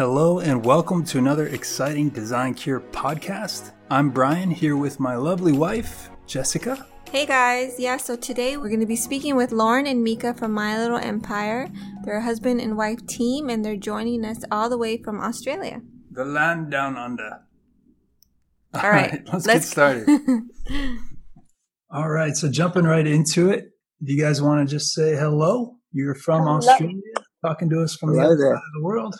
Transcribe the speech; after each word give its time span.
Hello 0.00 0.38
and 0.38 0.64
welcome 0.64 1.04
to 1.04 1.18
another 1.18 1.48
exciting 1.48 2.08
Design 2.08 2.54
Cure 2.54 2.80
podcast. 2.80 3.72
I'm 3.90 4.08
Brian 4.08 4.50
here 4.50 4.78
with 4.78 4.98
my 4.98 5.14
lovely 5.14 5.52
wife, 5.52 6.08
Jessica. 6.26 6.86
Hey 7.10 7.26
guys, 7.26 7.74
yeah, 7.78 7.98
so 7.98 8.16
today 8.16 8.56
we're 8.56 8.70
going 8.70 8.80
to 8.80 8.86
be 8.86 8.96
speaking 8.96 9.36
with 9.36 9.52
Lauren 9.52 9.86
and 9.86 10.02
Mika 10.02 10.32
from 10.32 10.52
My 10.52 10.78
Little 10.78 10.96
Empire. 10.96 11.68
They're 12.02 12.16
a 12.16 12.22
husband 12.22 12.62
and 12.62 12.78
wife 12.78 13.06
team 13.08 13.50
and 13.50 13.62
they're 13.62 13.76
joining 13.76 14.24
us 14.24 14.42
all 14.50 14.70
the 14.70 14.78
way 14.78 14.96
from 14.96 15.20
Australia. 15.20 15.82
The 16.12 16.24
land 16.24 16.70
down 16.70 16.96
under. 16.96 17.40
All 18.72 18.90
right, 18.90 19.22
let's, 19.30 19.46
let's- 19.46 19.46
get 19.46 19.62
started. 19.64 20.08
All 21.90 22.08
right, 22.08 22.34
so 22.34 22.50
jumping 22.50 22.84
right 22.84 23.06
into 23.06 23.50
it, 23.50 23.72
do 24.02 24.14
you 24.14 24.22
guys 24.22 24.40
want 24.40 24.66
to 24.66 24.74
just 24.74 24.94
say 24.94 25.14
hello? 25.14 25.76
You're 25.92 26.14
from 26.14 26.44
Hello. 26.44 26.56
Australia, 26.56 27.02
talking 27.44 27.68
to 27.68 27.82
us 27.82 27.96
from 27.96 28.16
the 28.16 28.22
other 28.22 28.38
there. 28.38 28.54
side 28.54 28.62
of 28.62 28.80
the 28.80 28.82
world. 28.82 29.14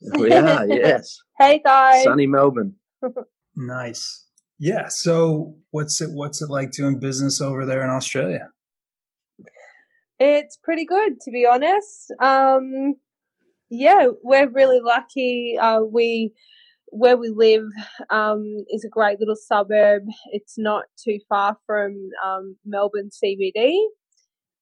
We 0.00 0.32
are, 0.32 0.66
yes. 0.66 1.18
Hey 1.38 1.60
guys. 1.62 2.04
Sunny 2.04 2.26
Melbourne. 2.26 2.74
Nice. 3.58 4.26
Yeah. 4.58 4.88
So, 4.88 5.54
what's 5.70 6.02
it? 6.02 6.10
What's 6.10 6.42
it 6.42 6.50
like 6.50 6.72
doing 6.72 6.98
business 6.98 7.40
over 7.40 7.64
there 7.64 7.82
in 7.82 7.88
Australia? 7.88 8.50
It's 10.18 10.58
pretty 10.62 10.84
good 10.84 11.20
to 11.22 11.30
be 11.30 11.46
honest. 11.46 12.12
Um 12.20 12.96
yeah, 13.70 14.08
we're 14.22 14.48
really 14.50 14.80
lucky. 14.80 15.56
Uh 15.58 15.80
we 15.90 16.32
where 16.88 17.16
we 17.16 17.30
live 17.30 17.64
um 18.10 18.44
is 18.68 18.84
a 18.84 18.90
great 18.90 19.18
little 19.20 19.36
suburb. 19.36 20.02
It's 20.32 20.58
not 20.58 20.84
too 21.02 21.18
far 21.28 21.56
from 21.66 22.10
um 22.22 22.56
Melbourne 22.66 23.08
CBD. 23.08 23.74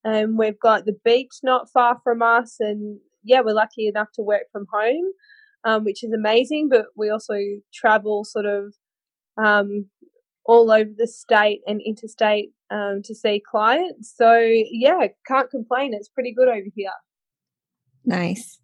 And 0.04 0.38
we've 0.38 0.60
got 0.60 0.84
the 0.84 0.96
beach 1.04 1.38
not 1.42 1.68
far 1.72 1.98
from 2.04 2.22
us 2.22 2.56
and 2.60 3.00
yeah, 3.24 3.40
we're 3.40 3.54
lucky 3.54 3.88
enough 3.88 4.08
to 4.14 4.22
work 4.22 4.44
from 4.52 4.66
home. 4.72 5.12
Um, 5.66 5.84
which 5.84 6.04
is 6.04 6.12
amazing, 6.12 6.68
but 6.68 6.88
we 6.94 7.08
also 7.08 7.38
travel 7.72 8.22
sort 8.22 8.44
of 8.44 8.74
um, 9.42 9.86
all 10.44 10.70
over 10.70 10.90
the 10.94 11.06
state 11.06 11.60
and 11.66 11.80
interstate 11.80 12.50
um, 12.70 13.00
to 13.04 13.14
see 13.14 13.42
clients. 13.50 14.12
So 14.14 14.38
yeah, 14.70 15.06
can't 15.26 15.50
complain. 15.50 15.94
It's 15.94 16.08
pretty 16.08 16.34
good 16.34 16.48
over 16.48 16.66
here. 16.74 16.90
Nice. 18.04 18.58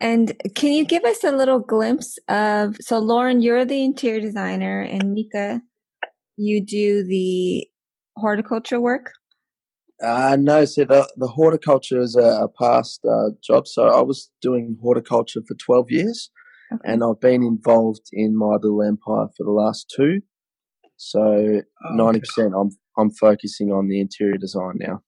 And 0.00 0.32
can 0.56 0.72
you 0.72 0.84
give 0.84 1.04
us 1.04 1.22
a 1.22 1.30
little 1.30 1.60
glimpse 1.60 2.18
of 2.28 2.76
so 2.80 2.98
Lauren, 2.98 3.40
you're 3.40 3.64
the 3.64 3.84
interior 3.84 4.20
designer 4.20 4.80
and 4.80 5.12
Mika, 5.12 5.60
you 6.36 6.64
do 6.64 7.04
the 7.04 7.68
horticulture 8.16 8.80
work? 8.80 9.12
Uh, 10.02 10.36
no, 10.38 10.64
so 10.64 10.84
the, 10.84 11.08
the 11.16 11.28
horticulture 11.28 12.00
is 12.00 12.16
a, 12.16 12.44
a 12.44 12.48
past 12.48 13.04
uh, 13.04 13.30
job. 13.42 13.66
So 13.68 13.84
I 13.88 14.00
was 14.02 14.30
doing 14.40 14.76
horticulture 14.82 15.40
for 15.46 15.54
12 15.54 15.90
years 15.90 16.30
Okay. 16.72 16.90
and 16.90 17.02
I've 17.04 17.20
been 17.20 17.42
involved 17.42 18.06
in 18.12 18.36
my 18.36 18.54
little 18.60 18.82
empire 18.82 19.26
for 19.36 19.44
the 19.44 19.50
last 19.52 19.92
two. 19.94 20.20
So 20.96 21.20
Oh, 21.20 21.94
ninety 21.94 22.18
okay. 22.18 22.20
percent, 22.20 22.54
I'm 22.56 22.70
I'm 22.96 23.10
focusing 23.10 23.70
on 23.72 23.88
the 23.88 24.00
interior 24.00 24.36
design 24.38 24.74
now. 24.76 25.02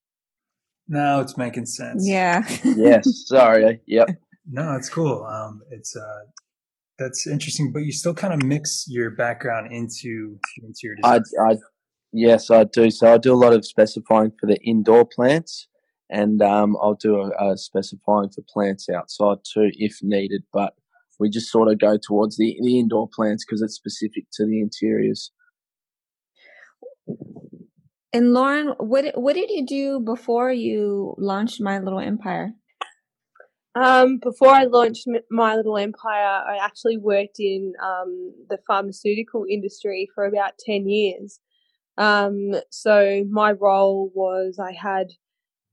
Now 0.88 1.20
it's 1.20 1.36
making 1.38 1.66
sense. 1.66 2.06
Yeah. 2.06 2.42
Yes, 2.64 3.04
sorry. 3.26 3.80
Yep. 3.86 4.10
No, 4.50 4.74
it's 4.76 4.88
cool. 4.90 5.24
Um, 5.24 5.62
it's 5.70 5.96
uh, 5.96 6.24
that's 6.98 7.26
interesting, 7.26 7.72
but 7.72 7.80
you 7.80 7.92
still 7.92 8.12
kind 8.14 8.34
of 8.34 8.42
mix 8.42 8.84
your 8.88 9.10
background 9.12 9.72
into 9.72 10.38
interior 10.62 10.96
I, 11.04 11.18
design. 11.18 11.46
I, 11.50 11.56
yes, 12.14 12.50
I 12.50 12.64
do. 12.64 12.90
So 12.90 13.12
I 13.12 13.18
do 13.18 13.34
a 13.34 13.36
lot 13.36 13.52
of 13.52 13.66
specifying 13.66 14.32
for 14.40 14.46
the 14.46 14.58
indoor 14.62 15.04
plants, 15.04 15.68
and 16.08 16.40
um, 16.40 16.76
I'll 16.80 16.94
do 16.94 17.20
a, 17.20 17.52
a 17.52 17.58
specifying 17.58 18.30
for 18.30 18.42
plants 18.48 18.88
outside 18.88 19.38
too, 19.44 19.70
if 19.74 19.98
needed. 20.02 20.44
But 20.52 20.74
we 21.18 21.28
just 21.28 21.50
sort 21.50 21.70
of 21.70 21.78
go 21.78 21.98
towards 21.98 22.36
the 22.36 22.56
the 22.62 22.78
indoor 22.78 23.08
plants 23.14 23.44
because 23.44 23.60
it's 23.60 23.74
specific 23.74 24.24
to 24.34 24.46
the 24.46 24.60
interiors. 24.60 25.30
and 28.12 28.32
Lauren, 28.32 28.74
what 28.78 29.04
what 29.20 29.34
did 29.34 29.50
you 29.50 29.66
do 29.66 30.00
before 30.00 30.52
you 30.52 31.14
launched 31.18 31.60
My 31.60 31.80
Little 31.80 32.00
Empire? 32.00 32.54
Um, 33.76 34.18
before 34.18 34.50
I 34.50 34.64
launched 34.64 35.08
My 35.30 35.56
Little 35.56 35.76
Empire, 35.76 36.44
I 36.46 36.58
actually 36.62 36.96
worked 36.96 37.40
in 37.40 37.72
um, 37.82 38.32
the 38.48 38.58
pharmaceutical 38.68 39.44
industry 39.50 40.08
for 40.14 40.26
about 40.26 40.52
10 40.64 40.88
years. 40.88 41.40
Um, 41.98 42.52
so 42.70 43.24
my 43.30 43.52
role 43.52 44.10
was 44.14 44.58
I 44.58 44.72
had 44.72 45.08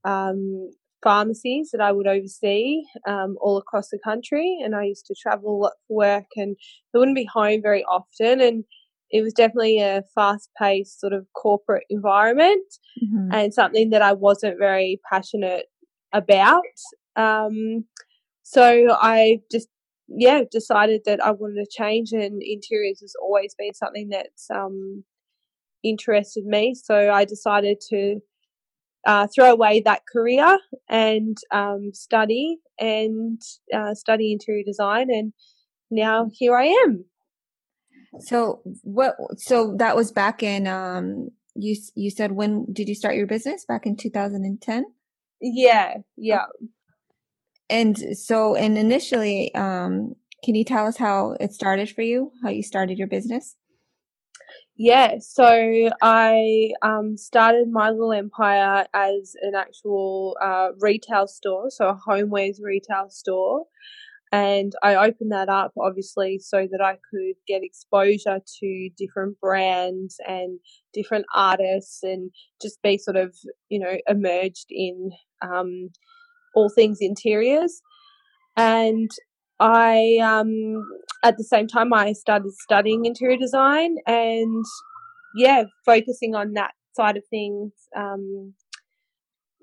um, 0.05 0.71
pharmacies 1.03 1.71
that 1.71 1.81
I 1.81 1.91
would 1.91 2.07
oversee 2.07 2.83
um, 3.07 3.37
all 3.41 3.57
across 3.57 3.89
the 3.89 3.99
country, 4.03 4.59
and 4.63 4.75
I 4.75 4.85
used 4.85 5.05
to 5.07 5.15
travel 5.15 5.55
a 5.55 5.59
lot 5.63 5.73
for 5.87 5.97
work 5.97 6.25
and 6.35 6.55
I 6.93 6.97
wouldn't 6.99 7.15
be 7.15 7.29
home 7.33 7.61
very 7.61 7.83
often. 7.85 8.41
And 8.41 8.63
it 9.11 9.21
was 9.21 9.33
definitely 9.33 9.79
a 9.79 10.03
fast 10.15 10.49
paced 10.57 10.99
sort 10.99 11.13
of 11.13 11.25
corporate 11.33 11.85
environment 11.89 12.65
Mhm. 13.03 13.33
and 13.33 13.53
something 13.53 13.89
that 13.91 14.01
I 14.01 14.13
wasn't 14.13 14.57
very 14.59 14.99
passionate 15.11 15.67
about. 16.13 16.63
Um, 17.15 17.85
so 18.43 18.87
I 18.91 19.41
just, 19.51 19.67
yeah, 20.07 20.43
decided 20.51 21.01
that 21.05 21.23
I 21.23 21.31
wanted 21.31 21.63
to 21.63 21.67
change, 21.71 22.11
and 22.13 22.41
interiors 22.43 23.01
has 23.01 23.13
always 23.21 23.55
been 23.55 23.73
something 23.73 24.09
that's 24.09 24.49
um, 24.51 25.03
interested 25.83 26.45
me. 26.45 26.75
So 26.75 27.11
I 27.11 27.25
decided 27.25 27.81
to 27.89 28.19
uh, 29.05 29.27
throw 29.33 29.51
away 29.51 29.81
that 29.81 30.03
career 30.11 30.57
and 30.89 31.37
um, 31.51 31.91
study 31.93 32.57
and 32.79 33.41
uh, 33.73 33.93
study 33.93 34.31
interior 34.31 34.63
design, 34.63 35.09
and 35.09 35.33
now 35.89 36.29
here 36.33 36.55
I 36.55 36.65
am. 36.65 37.05
So 38.19 38.61
what? 38.83 39.15
So 39.37 39.75
that 39.77 39.95
was 39.95 40.11
back 40.11 40.43
in. 40.43 40.67
Um, 40.67 41.29
you 41.55 41.75
you 41.95 42.11
said 42.11 42.31
when 42.31 42.65
did 42.71 42.87
you 42.87 42.95
start 42.95 43.15
your 43.15 43.27
business? 43.27 43.65
Back 43.65 43.85
in 43.85 43.95
2010. 43.95 44.85
Yeah, 45.41 45.95
yeah. 46.17 46.45
And 47.69 48.17
so, 48.17 48.55
and 48.55 48.77
initially, 48.77 49.55
um, 49.55 50.15
can 50.43 50.55
you 50.55 50.65
tell 50.65 50.85
us 50.85 50.97
how 50.97 51.37
it 51.39 51.53
started 51.53 51.89
for 51.89 52.01
you? 52.01 52.31
How 52.43 52.49
you 52.49 52.63
started 52.63 52.97
your 52.97 53.07
business? 53.07 53.55
Yeah, 54.77 55.17
so 55.19 55.89
I 56.01 56.71
um, 56.81 57.15
started 57.17 57.67
my 57.71 57.91
little 57.91 58.13
empire 58.13 58.85
as 58.93 59.35
an 59.41 59.53
actual 59.55 60.37
uh, 60.41 60.69
retail 60.79 61.27
store, 61.27 61.69
so 61.69 61.89
a 61.89 61.99
homewares 62.09 62.57
retail 62.61 63.09
store. 63.09 63.65
And 64.31 64.73
I 64.81 64.95
opened 64.95 65.31
that 65.33 65.49
up 65.49 65.73
obviously 65.77 66.39
so 66.39 66.67
that 66.71 66.81
I 66.81 66.93
could 67.11 67.35
get 67.47 67.63
exposure 67.63 68.39
to 68.61 68.89
different 68.97 69.39
brands 69.41 70.17
and 70.25 70.59
different 70.93 71.25
artists 71.35 72.01
and 72.03 72.31
just 72.61 72.81
be 72.81 72.97
sort 72.97 73.17
of, 73.17 73.35
you 73.69 73.79
know, 73.79 73.97
emerged 74.07 74.67
in 74.69 75.11
um, 75.41 75.89
all 76.55 76.69
things 76.69 76.99
interiors. 77.01 77.81
And 78.57 79.09
I, 79.61 80.17
um, 80.23 80.83
at 81.23 81.37
the 81.37 81.43
same 81.43 81.67
time, 81.67 81.93
I 81.93 82.13
started 82.13 82.51
studying 82.53 83.05
interior 83.05 83.37
design 83.37 83.97
and, 84.07 84.65
yeah, 85.35 85.65
focusing 85.85 86.33
on 86.33 86.53
that 86.53 86.71
side 86.97 87.15
of 87.15 87.23
things 87.29 87.71
um, 87.95 88.55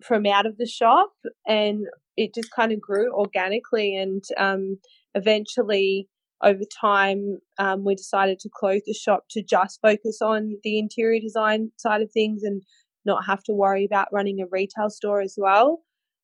from 0.02 0.24
out 0.24 0.46
of 0.46 0.56
the 0.56 0.66
shop. 0.66 1.10
And 1.46 1.86
it 2.16 2.32
just 2.32 2.52
kind 2.52 2.70
of 2.72 2.80
grew 2.80 3.12
organically. 3.12 3.96
And 3.96 4.22
um, 4.38 4.78
eventually, 5.14 6.08
over 6.44 6.62
time, 6.80 7.38
um, 7.58 7.84
we 7.84 7.96
decided 7.96 8.38
to 8.38 8.50
close 8.54 8.82
the 8.86 8.94
shop 8.94 9.24
to 9.30 9.42
just 9.42 9.80
focus 9.82 10.20
on 10.22 10.58
the 10.62 10.78
interior 10.78 11.20
design 11.20 11.72
side 11.76 12.02
of 12.02 12.12
things 12.12 12.44
and 12.44 12.62
not 13.04 13.26
have 13.26 13.42
to 13.42 13.52
worry 13.52 13.84
about 13.84 14.12
running 14.12 14.40
a 14.40 14.46
retail 14.48 14.90
store 14.90 15.20
as 15.20 15.34
well. 15.36 15.82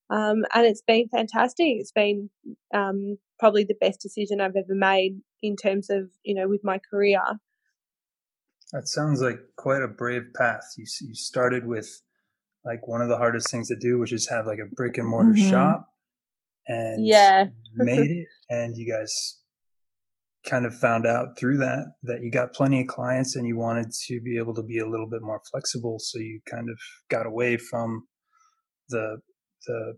Um, 0.09 0.45
and 0.53 0.65
it's 0.65 0.83
been 0.87 1.09
fantastic. 1.09 1.67
It's 1.79 1.91
been 1.91 2.29
um, 2.73 3.17
probably 3.39 3.63
the 3.63 3.77
best 3.79 4.01
decision 4.01 4.41
I've 4.41 4.55
ever 4.55 4.75
made 4.75 5.21
in 5.41 5.55
terms 5.55 5.89
of, 5.89 6.09
you 6.23 6.33
know, 6.35 6.47
with 6.47 6.63
my 6.63 6.79
career. 6.79 7.21
That 8.71 8.87
sounds 8.87 9.21
like 9.21 9.39
quite 9.57 9.81
a 9.83 9.87
brave 9.87 10.33
path. 10.35 10.63
You 10.77 10.85
you 11.01 11.15
started 11.15 11.65
with 11.65 12.01
like 12.63 12.87
one 12.87 13.01
of 13.01 13.09
the 13.09 13.17
hardest 13.17 13.51
things 13.51 13.67
to 13.67 13.75
do, 13.75 13.99
which 13.99 14.11
is 14.11 14.27
have 14.29 14.47
like 14.47 14.59
a 14.59 14.73
brick 14.75 14.97
and 14.97 15.07
mortar 15.07 15.33
Mhm. 15.33 15.49
shop, 15.49 15.87
and 16.67 17.05
Yeah. 17.05 17.49
made 17.75 18.11
it. 18.11 18.27
And 18.49 18.75
you 18.75 18.91
guys 18.91 19.41
kind 20.45 20.65
of 20.65 20.75
found 20.77 21.05
out 21.07 21.37
through 21.37 21.57
that 21.57 21.95
that 22.03 22.21
you 22.21 22.31
got 22.31 22.53
plenty 22.53 22.81
of 22.81 22.87
clients, 22.87 23.35
and 23.35 23.47
you 23.47 23.55
wanted 23.57 23.91
to 24.07 24.19
be 24.21 24.37
able 24.37 24.53
to 24.55 24.63
be 24.63 24.79
a 24.79 24.87
little 24.87 25.07
bit 25.07 25.21
more 25.21 25.41
flexible. 25.51 25.99
So 25.99 26.19
you 26.19 26.41
kind 26.49 26.69
of 26.69 26.79
got 27.09 27.25
away 27.25 27.57
from 27.57 28.07
the 28.89 29.21
the 29.67 29.97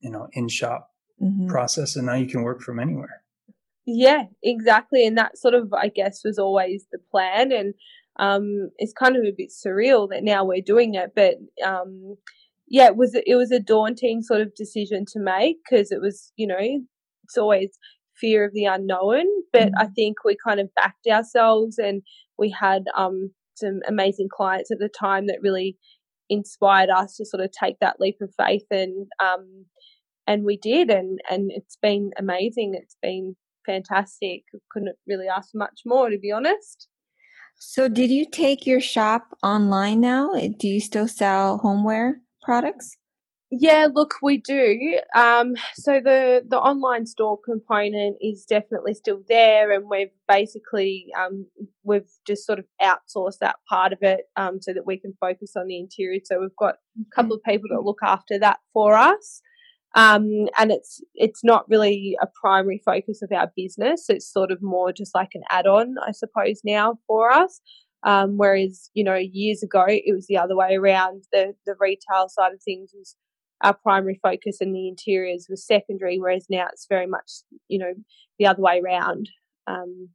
you 0.00 0.10
know 0.10 0.28
in 0.32 0.48
shop 0.48 0.91
Mhm. 1.22 1.48
process, 1.48 1.96
and 1.96 2.06
now 2.06 2.14
you 2.14 2.26
can 2.26 2.42
work 2.42 2.60
from 2.62 2.78
anywhere. 2.80 3.22
Yeah, 3.86 4.24
exactly. 4.42 5.06
And 5.06 5.18
that 5.18 5.38
sort 5.38 5.54
of, 5.54 5.72
I 5.72 5.88
guess, 5.88 6.22
was 6.24 6.38
always 6.38 6.86
the 6.92 6.98
plan. 7.10 7.52
And 7.52 7.74
um, 8.18 8.70
it's 8.78 8.92
kind 8.92 9.16
of 9.16 9.24
a 9.24 9.32
bit 9.36 9.50
surreal 9.50 10.08
that 10.10 10.22
now 10.22 10.44
we're 10.44 10.62
doing 10.62 10.94
it. 10.94 11.12
But 11.16 11.36
um, 11.66 12.16
yeah, 12.68 12.86
it 12.86 12.96
was 12.96 13.14
it 13.14 13.34
was 13.36 13.50
a 13.50 13.60
daunting 13.60 14.22
sort 14.22 14.40
of 14.40 14.54
decision 14.54 15.04
to 15.12 15.20
make 15.20 15.56
because 15.68 15.90
it 15.90 16.00
was, 16.00 16.32
you 16.36 16.46
know, 16.46 16.58
it's 17.24 17.36
always 17.38 17.70
fear 18.16 18.44
of 18.44 18.52
the 18.52 18.64
unknown, 18.66 19.24
but 19.52 19.70
Mm-hmm. 19.70 19.78
I 19.78 19.86
think 19.86 20.18
we 20.24 20.36
kind 20.44 20.60
of 20.60 20.72
backed 20.76 21.06
ourselves 21.08 21.78
and 21.78 22.02
we 22.38 22.50
had 22.50 22.84
um, 22.96 23.32
some 23.56 23.80
amazing 23.88 24.28
clients 24.34 24.70
at 24.70 24.78
the 24.78 24.88
time 24.88 25.26
that 25.26 25.38
really 25.42 25.76
inspired 26.28 26.90
us 26.90 27.16
to 27.16 27.24
sort 27.26 27.42
of 27.42 27.50
take 27.52 27.78
that 27.80 28.00
leap 28.00 28.18
of 28.20 28.32
faith 28.38 28.66
and 28.70 29.06
um, 29.22 29.64
and 30.32 30.44
we 30.44 30.56
did 30.56 30.90
and 30.90 31.20
and 31.30 31.50
it's 31.52 31.76
been 31.76 32.10
amazing. 32.18 32.74
It's 32.74 32.96
been 33.02 33.36
fantastic. 33.66 34.44
Couldn't 34.70 34.96
really 35.06 35.28
ask 35.28 35.52
for 35.52 35.58
much 35.58 35.80
more 35.84 36.10
to 36.10 36.18
be 36.18 36.32
honest. 36.32 36.88
So, 37.56 37.88
did 37.88 38.10
you 38.10 38.26
take 38.28 38.66
your 38.66 38.80
shop 38.80 39.36
online 39.42 40.00
now? 40.00 40.32
Do 40.32 40.66
you 40.66 40.80
still 40.80 41.06
sell 41.06 41.58
homeware 41.58 42.20
products? 42.42 42.96
Yeah, 43.54 43.88
look, 43.92 44.14
we 44.22 44.38
do. 44.38 44.98
Um, 45.14 45.56
so 45.74 46.00
the 46.02 46.42
the 46.48 46.58
online 46.58 47.04
store 47.04 47.38
component 47.38 48.16
is 48.22 48.46
definitely 48.46 48.94
still 48.94 49.20
there, 49.28 49.70
and 49.70 49.90
we've 49.90 50.08
basically 50.26 51.08
um, 51.20 51.46
we've 51.84 52.10
just 52.26 52.46
sort 52.46 52.58
of 52.58 52.64
outsourced 52.80 53.38
that 53.42 53.56
part 53.68 53.92
of 53.92 53.98
it 54.00 54.22
um, 54.36 54.62
so 54.62 54.72
that 54.72 54.86
we 54.86 54.98
can 54.98 55.12
focus 55.20 55.52
on 55.54 55.66
the 55.66 55.78
interior. 55.78 56.20
So 56.24 56.40
we've 56.40 56.56
got 56.58 56.76
a 56.98 57.14
couple 57.14 57.36
of 57.36 57.42
people 57.42 57.68
that 57.72 57.84
look 57.84 58.00
after 58.02 58.38
that 58.38 58.60
for 58.72 58.94
us, 58.94 59.42
um, 59.94 60.48
and 60.58 60.70
it's 60.70 61.00
it's 61.14 61.44
not 61.44 61.68
really 61.68 62.16
a 62.22 62.26
primary 62.40 62.80
focus 62.84 63.20
of 63.22 63.30
our 63.32 63.50
business. 63.56 64.06
It's 64.08 64.30
sort 64.30 64.50
of 64.50 64.62
more 64.62 64.92
just 64.92 65.14
like 65.14 65.30
an 65.34 65.42
add 65.50 65.66
on, 65.66 65.96
I 66.06 66.12
suppose, 66.12 66.60
now 66.64 66.98
for 67.06 67.30
us. 67.30 67.60
Um, 68.04 68.36
whereas 68.36 68.90
you 68.94 69.04
know 69.04 69.14
years 69.14 69.62
ago 69.62 69.84
it 69.86 70.14
was 70.14 70.26
the 70.26 70.38
other 70.38 70.56
way 70.56 70.74
around. 70.74 71.24
The 71.32 71.54
the 71.66 71.74
retail 71.78 72.28
side 72.28 72.52
of 72.52 72.62
things 72.62 72.90
was 72.94 73.16
our 73.62 73.74
primary 73.74 74.18
focus 74.22 74.58
and 74.60 74.74
the 74.74 74.88
interiors 74.88 75.46
was 75.48 75.66
secondary, 75.66 76.18
whereas 76.18 76.46
now 76.50 76.66
it's 76.72 76.86
very 76.88 77.06
much, 77.06 77.30
you 77.68 77.78
know, 77.78 77.92
the 78.38 78.46
other 78.46 78.60
way 78.60 78.80
around. 78.84 79.28
Um, 79.66 80.08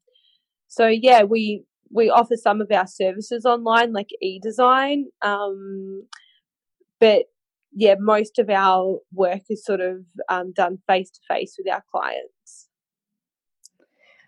so 0.67 0.87
yeah, 0.87 1.23
we 1.23 1.63
we 1.89 2.09
offer 2.09 2.35
some 2.35 2.59
of 2.59 2.71
our 2.71 2.87
services 2.87 3.45
online, 3.45 3.93
like 3.93 4.09
e-design, 4.21 5.05
um, 5.21 6.05
but 6.99 7.23
yeah, 7.79 7.93
most 7.99 8.39
of 8.39 8.49
our 8.49 8.97
work 9.13 9.41
is 9.51 9.63
sort 9.63 9.81
of 9.81 9.97
um, 10.29 10.51
done 10.51 10.79
face 10.87 11.11
to 11.11 11.19
face 11.29 11.55
with 11.59 11.71
our 11.71 11.83
clients. 11.91 12.67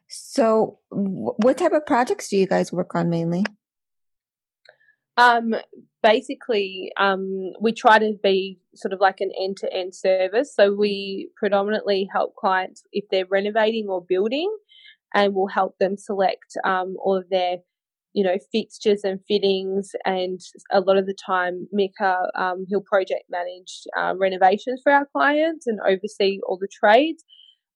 So, 0.08 0.78
what 0.90 1.58
type 1.58 1.72
of 1.72 1.86
projects 1.88 2.30
do 2.30 2.38
you 2.38 2.46
guys 2.46 2.72
work 2.72 2.94
on 2.94 3.10
mainly? 3.10 3.46
Um, 5.18 5.56
basically, 6.04 6.92
um, 6.96 7.54
we 7.60 7.74
try 7.74 7.98
to 7.98 8.14
be 8.22 8.60
sort 8.76 8.94
of 8.94 9.00
like 9.00 9.20
an 9.20 9.32
end 9.40 9.58
to 9.58 9.74
end 9.74 9.96
service. 9.96 10.54
So 10.56 10.74
we 10.74 11.30
predominantly 11.36 12.08
help 12.14 12.36
clients 12.36 12.84
if 12.92 13.06
they're 13.10 13.26
renovating 13.26 13.88
or 13.90 14.06
building, 14.08 14.56
and 15.16 15.34
we'll 15.34 15.48
help 15.48 15.76
them 15.80 15.98
select 15.98 16.56
um, 16.64 16.96
all 17.04 17.18
of 17.18 17.28
their, 17.30 17.58
you 18.14 18.24
know, 18.24 18.38
fixtures 18.52 19.02
and 19.04 19.20
fittings. 19.28 19.92
And 20.06 20.40
a 20.72 20.82
lot 20.82 20.98
of 20.98 21.06
the 21.06 21.14
time, 21.14 21.68
Mika, 21.72 22.28
um, 22.36 22.66
he'll 22.68 22.82
project 22.82 23.24
manage 23.30 23.82
uh, 23.98 24.16
renovations 24.18 24.82
for 24.84 24.92
our 24.92 25.08
clients 25.12 25.68
and 25.68 25.80
oversee 25.88 26.40
all 26.48 26.58
the 26.60 26.68
trades. 26.68 27.24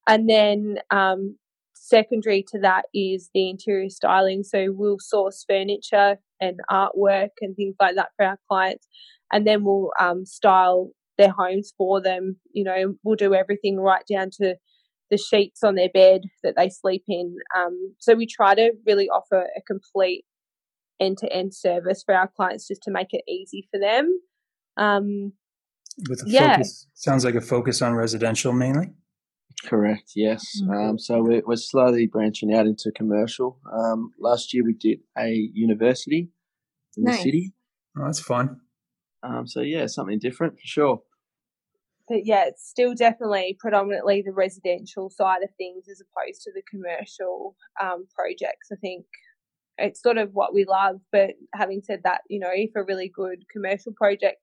And 0.07 0.29
then 0.29 0.79
um, 0.91 1.37
secondary 1.73 2.43
to 2.49 2.59
that 2.59 2.85
is 2.93 3.29
the 3.33 3.49
interior 3.49 3.89
styling. 3.89 4.43
So 4.43 4.67
we'll 4.69 4.99
source 4.99 5.45
furniture 5.47 6.17
and 6.39 6.59
artwork 6.71 7.29
and 7.41 7.55
things 7.55 7.75
like 7.79 7.95
that 7.95 8.09
for 8.17 8.25
our 8.25 8.39
clients, 8.49 8.87
and 9.31 9.47
then 9.47 9.63
we'll 9.63 9.91
um, 9.99 10.25
style 10.25 10.91
their 11.17 11.31
homes 11.31 11.73
for 11.77 12.01
them. 12.01 12.37
You 12.51 12.63
know, 12.63 12.95
we'll 13.03 13.15
do 13.15 13.33
everything 13.33 13.79
right 13.79 14.03
down 14.11 14.29
to 14.41 14.55
the 15.13 15.17
sheets 15.17 15.63
on 15.63 15.75
their 15.75 15.89
bed 15.93 16.21
that 16.43 16.55
they 16.57 16.69
sleep 16.69 17.03
in. 17.07 17.35
Um, 17.55 17.95
so 17.99 18.15
we 18.15 18.25
try 18.25 18.55
to 18.55 18.71
really 18.87 19.07
offer 19.09 19.41
a 19.55 19.61
complete 19.61 20.25
end-to-end 20.99 21.53
service 21.53 22.03
for 22.03 22.15
our 22.15 22.27
clients 22.35 22.67
just 22.67 22.81
to 22.83 22.91
make 22.91 23.09
it 23.11 23.23
easy 23.27 23.67
for 23.71 23.79
them. 23.79 24.19
Um, 24.77 25.33
With 26.09 26.25
a 26.25 26.29
yeah. 26.29 26.55
focus, 26.57 26.87
sounds 26.95 27.23
like 27.23 27.35
a 27.35 27.41
focus 27.41 27.81
on 27.81 27.93
residential 27.93 28.53
mainly. 28.53 28.87
Correct. 29.65 30.11
Yes. 30.15 30.43
Mhm. 30.61 30.89
Um, 30.89 30.99
so 30.99 31.21
we're, 31.21 31.43
we're 31.45 31.55
slowly 31.55 32.07
branching 32.07 32.53
out 32.53 32.65
into 32.65 32.91
commercial. 32.91 33.59
Um, 33.71 34.11
last 34.19 34.53
year 34.53 34.63
we 34.65 34.73
did 34.73 34.99
a 35.17 35.29
university 35.53 36.29
in 36.97 37.03
Nice. 37.03 37.17
the 37.17 37.23
city. 37.23 37.53
Oh, 37.97 38.05
that's 38.05 38.19
fun. 38.19 38.59
Um, 39.21 39.45
so 39.47 39.61
yeah, 39.61 39.85
something 39.85 40.19
different 40.19 40.53
for 40.53 40.65
sure. 40.65 41.01
But 42.09 42.25
yeah, 42.25 42.45
it's 42.47 42.67
still 42.67 42.93
definitely 42.93 43.57
predominantly 43.59 44.21
the 44.21 44.33
residential 44.33 45.09
side 45.09 45.43
of 45.43 45.49
things 45.57 45.85
as 45.89 46.01
opposed 46.01 46.41
to 46.41 46.51
the 46.53 46.63
commercial 46.69 47.55
um, 47.81 48.05
projects. 48.15 48.69
I 48.71 48.75
think 48.75 49.05
it's 49.77 50.01
sort 50.01 50.17
of 50.17 50.31
what 50.33 50.53
we 50.53 50.65
love. 50.65 50.97
But 51.11 51.31
having 51.53 51.81
said 51.83 52.01
that, 52.03 52.21
you 52.29 52.39
know, 52.39 52.51
if 52.51 52.71
a 52.75 52.83
really 52.83 53.11
good 53.13 53.43
commercial 53.51 53.93
project 53.93 54.37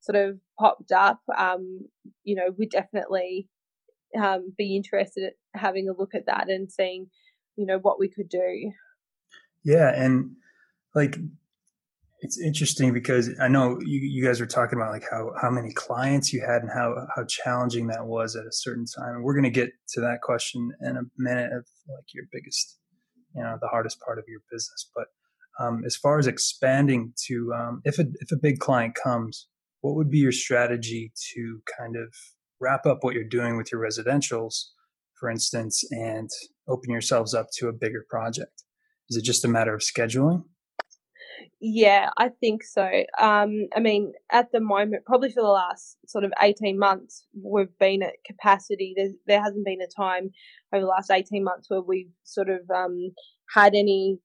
sort 0.00 0.16
of 0.16 0.38
popped 0.58 0.92
up, 0.92 1.20
um, 1.36 1.80
you 2.24 2.34
know, 2.34 2.54
we'd 2.56 2.70
definitely 2.70 3.48
um, 4.20 4.52
be 4.56 4.76
interested 4.76 5.24
in 5.24 5.60
having 5.60 5.88
a 5.88 5.98
look 5.98 6.14
at 6.14 6.26
that 6.26 6.48
and 6.48 6.70
seeing, 6.70 7.08
you 7.56 7.66
know, 7.66 7.78
what 7.78 7.98
we 7.98 8.08
could 8.08 8.28
do. 8.28 8.72
Yeah, 9.62 9.92
and 9.94 10.30
like 10.94 11.16
it's 12.22 12.38
interesting 12.38 12.92
because 12.92 13.30
I 13.40 13.48
know 13.48 13.78
you, 13.80 14.00
you 14.00 14.24
guys 14.24 14.40
were 14.40 14.46
talking 14.46 14.78
about 14.78 14.92
like 14.92 15.04
how 15.10 15.32
how 15.40 15.50
many 15.50 15.72
clients 15.72 16.32
you 16.32 16.40
had 16.40 16.62
and 16.62 16.70
how 16.70 16.94
how 17.14 17.24
challenging 17.24 17.86
that 17.88 18.06
was 18.06 18.36
at 18.36 18.44
a 18.44 18.52
certain 18.52 18.84
time. 18.84 19.16
And 19.16 19.24
we're 19.24 19.34
going 19.34 19.44
to 19.44 19.50
get 19.50 19.70
to 19.94 20.00
that 20.02 20.20
question 20.22 20.70
in 20.82 20.96
a 20.96 21.02
minute 21.16 21.52
of 21.52 21.66
like 21.88 22.04
your 22.14 22.24
biggest, 22.30 22.78
you 23.34 23.42
know, 23.42 23.56
the 23.60 23.68
hardest 23.68 24.00
part 24.00 24.18
of 24.18 24.24
your 24.28 24.40
business. 24.50 24.90
But 24.94 25.06
um, 25.58 25.82
as 25.84 25.96
far 25.96 26.18
as 26.18 26.26
expanding 26.26 27.12
to, 27.26 27.52
um, 27.54 27.80
if 27.84 27.98
a 27.98 28.04
if 28.20 28.32
a 28.32 28.36
big 28.40 28.58
client 28.58 28.94
comes, 28.94 29.46
what 29.80 29.94
would 29.94 30.10
be 30.10 30.18
your 30.18 30.32
strategy 30.32 31.12
to 31.34 31.60
kind 31.78 31.96
of 31.96 32.14
wrap 32.60 32.84
up 32.84 32.98
what 33.00 33.14
you're 33.14 33.24
doing 33.24 33.56
with 33.56 33.72
your 33.72 33.80
residentials, 33.80 34.66
for 35.18 35.30
instance, 35.30 35.82
and 35.90 36.28
open 36.68 36.90
yourselves 36.90 37.32
up 37.32 37.46
to 37.54 37.68
a 37.68 37.72
bigger 37.72 38.04
project? 38.10 38.62
Is 39.08 39.16
it 39.16 39.24
just 39.24 39.44
a 39.44 39.48
matter 39.48 39.74
of 39.74 39.80
scheduling? 39.80 40.44
Yeah, 41.60 42.10
I 42.16 42.28
think 42.28 42.64
so. 42.64 42.88
Um, 43.18 43.68
I 43.74 43.80
mean, 43.80 44.12
at 44.32 44.50
the 44.52 44.60
moment, 44.60 45.04
probably 45.04 45.30
for 45.30 45.42
the 45.42 45.48
last 45.48 45.98
sort 46.06 46.24
of 46.24 46.32
18 46.40 46.78
months, 46.78 47.26
we've 47.42 47.76
been 47.78 48.02
at 48.02 48.14
capacity. 48.24 48.94
There's, 48.96 49.12
there 49.26 49.42
hasn't 49.42 49.64
been 49.64 49.80
a 49.80 49.86
time 49.86 50.30
over 50.72 50.82
the 50.82 50.88
last 50.88 51.10
18 51.10 51.44
months 51.44 51.68
where 51.68 51.82
we've 51.82 52.10
sort 52.24 52.48
of 52.48 52.60
um, 52.74 53.10
had 53.54 53.74
any 53.74 54.18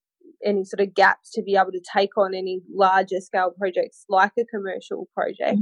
any 0.43 0.63
sort 0.63 0.81
of 0.81 0.93
gaps 0.93 1.31
to 1.31 1.41
be 1.41 1.55
able 1.55 1.72
to 1.72 1.81
take 1.95 2.17
on 2.17 2.36
any 2.36 2.62
larger 2.74 3.19
scale 3.19 3.51
projects 3.57 4.05
like 4.10 4.31
a 4.38 4.45
commercial 4.45 5.07
project. 5.13 5.60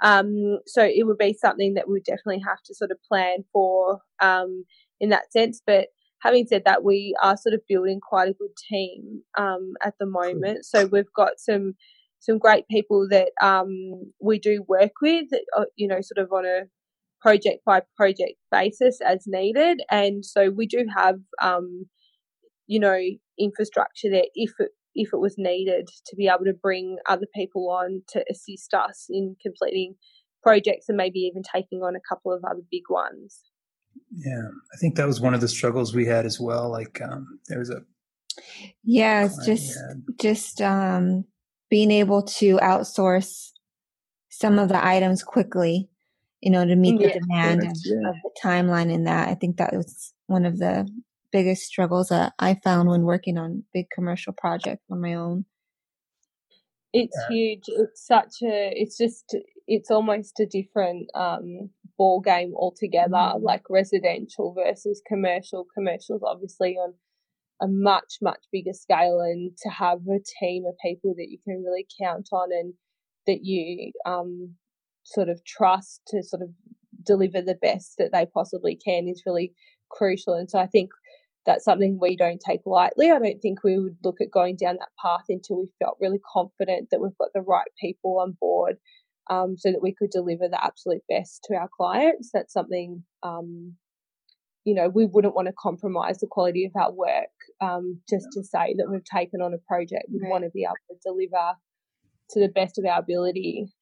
Um, 0.00 0.58
so 0.66 0.82
it 0.84 1.06
would 1.06 1.18
be 1.18 1.32
something 1.32 1.74
that 1.74 1.88
we 1.88 2.00
definitely 2.00 2.42
have 2.46 2.62
to 2.66 2.74
sort 2.74 2.90
of 2.90 2.98
plan 3.08 3.44
for 3.52 4.00
um, 4.20 4.64
in 5.00 5.10
that 5.10 5.32
sense. 5.32 5.62
But 5.64 5.88
having 6.20 6.46
said 6.46 6.62
that, 6.64 6.84
we 6.84 7.14
are 7.22 7.36
sort 7.36 7.54
of 7.54 7.60
building 7.68 8.00
quite 8.00 8.28
a 8.28 8.34
good 8.34 8.56
team 8.70 9.22
um, 9.38 9.74
at 9.84 9.94
the 10.00 10.06
moment. 10.06 10.64
So 10.64 10.86
we've 10.86 11.12
got 11.14 11.32
some 11.38 11.74
some 12.20 12.38
great 12.38 12.66
people 12.68 13.06
that 13.10 13.30
um, 13.40 14.12
we 14.20 14.40
do 14.40 14.64
work 14.66 14.90
with, 15.00 15.26
uh, 15.56 15.64
you 15.76 15.86
know, 15.86 16.00
sort 16.00 16.24
of 16.24 16.32
on 16.32 16.44
a 16.44 16.62
project 17.20 17.64
by 17.64 17.82
project 17.96 18.34
basis 18.50 18.98
as 19.00 19.24
needed. 19.26 19.80
And 19.90 20.24
so 20.24 20.50
we 20.50 20.66
do 20.66 20.86
have, 20.96 21.16
um, 21.40 21.86
you 22.66 22.80
know, 22.80 22.98
infrastructure 23.38 24.10
there 24.10 24.24
if 24.34 24.50
it 24.58 24.70
if 24.94 25.10
it 25.12 25.20
was 25.20 25.36
needed 25.38 25.88
to 26.06 26.16
be 26.16 26.26
able 26.26 26.44
to 26.44 26.52
bring 26.60 26.96
other 27.08 27.26
people 27.34 27.70
on 27.70 28.02
to 28.08 28.24
assist 28.28 28.74
us 28.74 29.06
in 29.08 29.36
completing 29.40 29.94
projects 30.42 30.86
and 30.88 30.96
maybe 30.96 31.20
even 31.20 31.42
taking 31.42 31.82
on 31.82 31.94
a 31.94 32.00
couple 32.08 32.32
of 32.32 32.42
other 32.44 32.62
big 32.70 32.82
ones. 32.90 33.42
Yeah, 34.10 34.48
I 34.74 34.76
think 34.78 34.96
that 34.96 35.06
was 35.06 35.20
one 35.20 35.34
of 35.34 35.40
the 35.40 35.48
struggles 35.48 35.94
we 35.94 36.06
had 36.06 36.26
as 36.26 36.40
well. 36.40 36.70
Like 36.70 37.00
um, 37.02 37.40
there 37.48 37.58
was 37.58 37.70
a 37.70 37.82
Yeah, 38.84 39.24
it's 39.26 39.44
just 39.46 39.78
just 40.20 40.60
um, 40.62 41.24
being 41.70 41.90
able 41.90 42.22
to 42.22 42.56
outsource 42.58 43.50
some 44.30 44.58
of 44.58 44.68
the 44.68 44.84
items 44.84 45.22
quickly, 45.22 45.88
you 46.40 46.50
know, 46.50 46.64
to 46.64 46.76
meet 46.76 46.98
the 46.98 47.08
Yeah, 47.08 47.18
demand 47.20 47.60
of, 47.62 47.76
yeah. 47.84 48.08
of 48.10 48.14
the 48.22 48.30
timeline 48.42 48.92
in 48.92 49.04
that. 49.04 49.28
I 49.28 49.34
think 49.34 49.56
that 49.56 49.74
was 49.74 50.14
one 50.26 50.44
of 50.46 50.58
the 50.58 50.88
biggest 51.32 51.64
struggles 51.64 52.08
that 52.08 52.32
I 52.38 52.54
found 52.64 52.88
when 52.88 53.02
working 53.02 53.38
on 53.38 53.64
big 53.72 53.90
commercial 53.90 54.32
projects 54.32 54.84
on 54.90 55.00
my 55.00 55.14
own. 55.14 55.44
It's 56.92 57.16
Yeah. 57.16 57.34
huge. 57.36 57.64
It's 57.68 58.06
such 58.06 58.42
a. 58.42 58.72
It's 58.74 58.96
just. 58.96 59.36
It's 59.66 59.90
almost 59.90 60.40
a 60.40 60.46
different 60.46 61.10
um, 61.14 61.68
ball 61.98 62.20
game 62.20 62.54
altogether. 62.56 63.16
Mhm. 63.16 63.42
Like 63.42 63.70
residential 63.70 64.54
versus 64.54 65.02
commercial. 65.06 65.66
Commercials 65.74 66.22
obviously 66.24 66.76
on 66.78 66.94
a 67.60 67.68
much 67.68 68.18
much 68.22 68.44
bigger 68.52 68.72
scale, 68.74 69.20
and 69.20 69.56
to 69.58 69.68
have 69.70 70.00
a 70.08 70.20
team 70.40 70.66
of 70.66 70.76
people 70.84 71.14
that 71.16 71.30
you 71.30 71.38
can 71.44 71.62
really 71.64 71.86
count 72.00 72.28
on 72.32 72.52
and 72.52 72.74
that 73.26 73.44
you 73.44 73.92
um, 74.06 74.56
sort 75.04 75.28
of 75.28 75.44
trust 75.44 76.02
to 76.08 76.22
sort 76.22 76.42
of 76.42 76.50
deliver 77.04 77.42
the 77.42 77.56
best 77.56 77.94
that 77.98 78.12
they 78.12 78.26
possibly 78.26 78.76
can 78.76 79.08
is 79.08 79.22
really 79.26 79.54
crucial. 79.90 80.34
And 80.34 80.50
so 80.50 80.58
I 80.58 80.66
think 80.66 80.90
that's 81.46 81.64
something 81.64 81.98
we 82.00 82.16
don't 82.16 82.40
take 82.46 82.60
lightly. 82.66 83.10
I 83.10 83.18
don't 83.18 83.40
think 83.40 83.64
we 83.64 83.78
would 83.78 83.96
look 84.04 84.20
at 84.20 84.30
going 84.30 84.56
down 84.56 84.76
that 84.78 84.90
path 85.02 85.24
until 85.30 85.60
we 85.60 85.68
felt 85.78 85.96
really 86.00 86.20
confident 86.32 86.90
that 86.90 87.00
we've 87.00 87.16
got 87.18 87.30
the 87.34 87.40
right 87.42 87.68
people 87.80 88.18
on 88.20 88.36
board 88.40 88.76
um, 89.30 89.56
so 89.56 89.70
that 89.70 89.82
we 89.82 89.94
could 89.94 90.10
deliver 90.10 90.48
the 90.48 90.62
absolute 90.62 91.02
best 91.08 91.44
to 91.44 91.54
our 91.54 91.68
clients. 91.76 92.30
That's 92.32 92.52
something, 92.52 93.04
um, 93.22 93.74
you 94.64 94.74
know, 94.74 94.88
we 94.88 95.06
wouldn't 95.06 95.34
want 95.34 95.46
to 95.48 95.54
compromise 95.58 96.18
the 96.18 96.26
quality 96.26 96.64
of 96.64 96.72
our 96.80 96.92
work 96.92 97.28
um, 97.60 98.00
just 98.08 98.26
to 98.32 98.44
say 98.44 98.74
that 98.78 98.88
we've 98.90 99.04
taken 99.04 99.40
on 99.40 99.54
a 99.54 99.58
project. 99.58 100.04
We 100.12 100.20
right. 100.20 100.30
want 100.30 100.44
to 100.44 100.50
be 100.50 100.64
able 100.64 100.74
to 100.90 100.96
deliver 101.04 101.54
to 102.30 102.40
the 102.40 102.48
best 102.48 102.78
of 102.78 102.84
our 102.84 103.00
ability. 103.00 103.72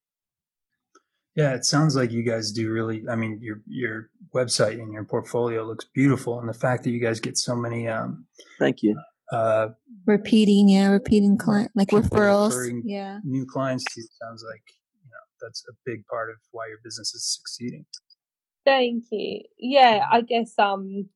Yeah, 1.36 1.52
it 1.52 1.66
sounds 1.66 1.94
like 1.94 2.12
you 2.12 2.22
guys 2.22 2.50
do 2.50 2.70
really. 2.70 3.04
I 3.10 3.14
mean, 3.14 3.38
your 3.42 3.60
your 3.66 4.08
website 4.34 4.80
and 4.80 4.90
your 4.92 5.04
portfolio 5.04 5.64
looks 5.64 5.84
beautiful, 5.94 6.40
and 6.40 6.48
the 6.48 6.54
fact 6.54 6.84
that 6.84 6.90
you 6.90 7.00
guys 7.00 7.20
get 7.20 7.36
so 7.36 7.54
many. 7.54 7.86
Um, 7.86 8.26
Thank 8.58 8.82
you. 8.82 8.98
Uh, 9.30 9.68
repeating, 10.06 10.70
yeah, 10.70 10.88
repeating 10.88 11.36
client 11.36 11.70
like 11.74 11.88
referrals, 11.88 12.80
yeah, 12.84 13.18
new 13.22 13.44
clients 13.44 13.84
to 13.84 14.00
you 14.00 14.06
sounds 14.22 14.44
like 14.50 14.62
you 14.66 14.74
know 14.74 14.85
that's 15.46 15.64
a 15.68 15.74
big 15.84 16.04
part 16.06 16.30
of 16.30 16.36
why 16.50 16.66
your 16.68 16.78
business 16.82 17.14
is 17.14 17.36
succeeding. 17.36 17.86
Thank 18.64 19.04
you. 19.12 19.42
Yeah, 19.58 20.06
I 20.10 20.22
guess 20.22 20.52
um, 20.58 21.08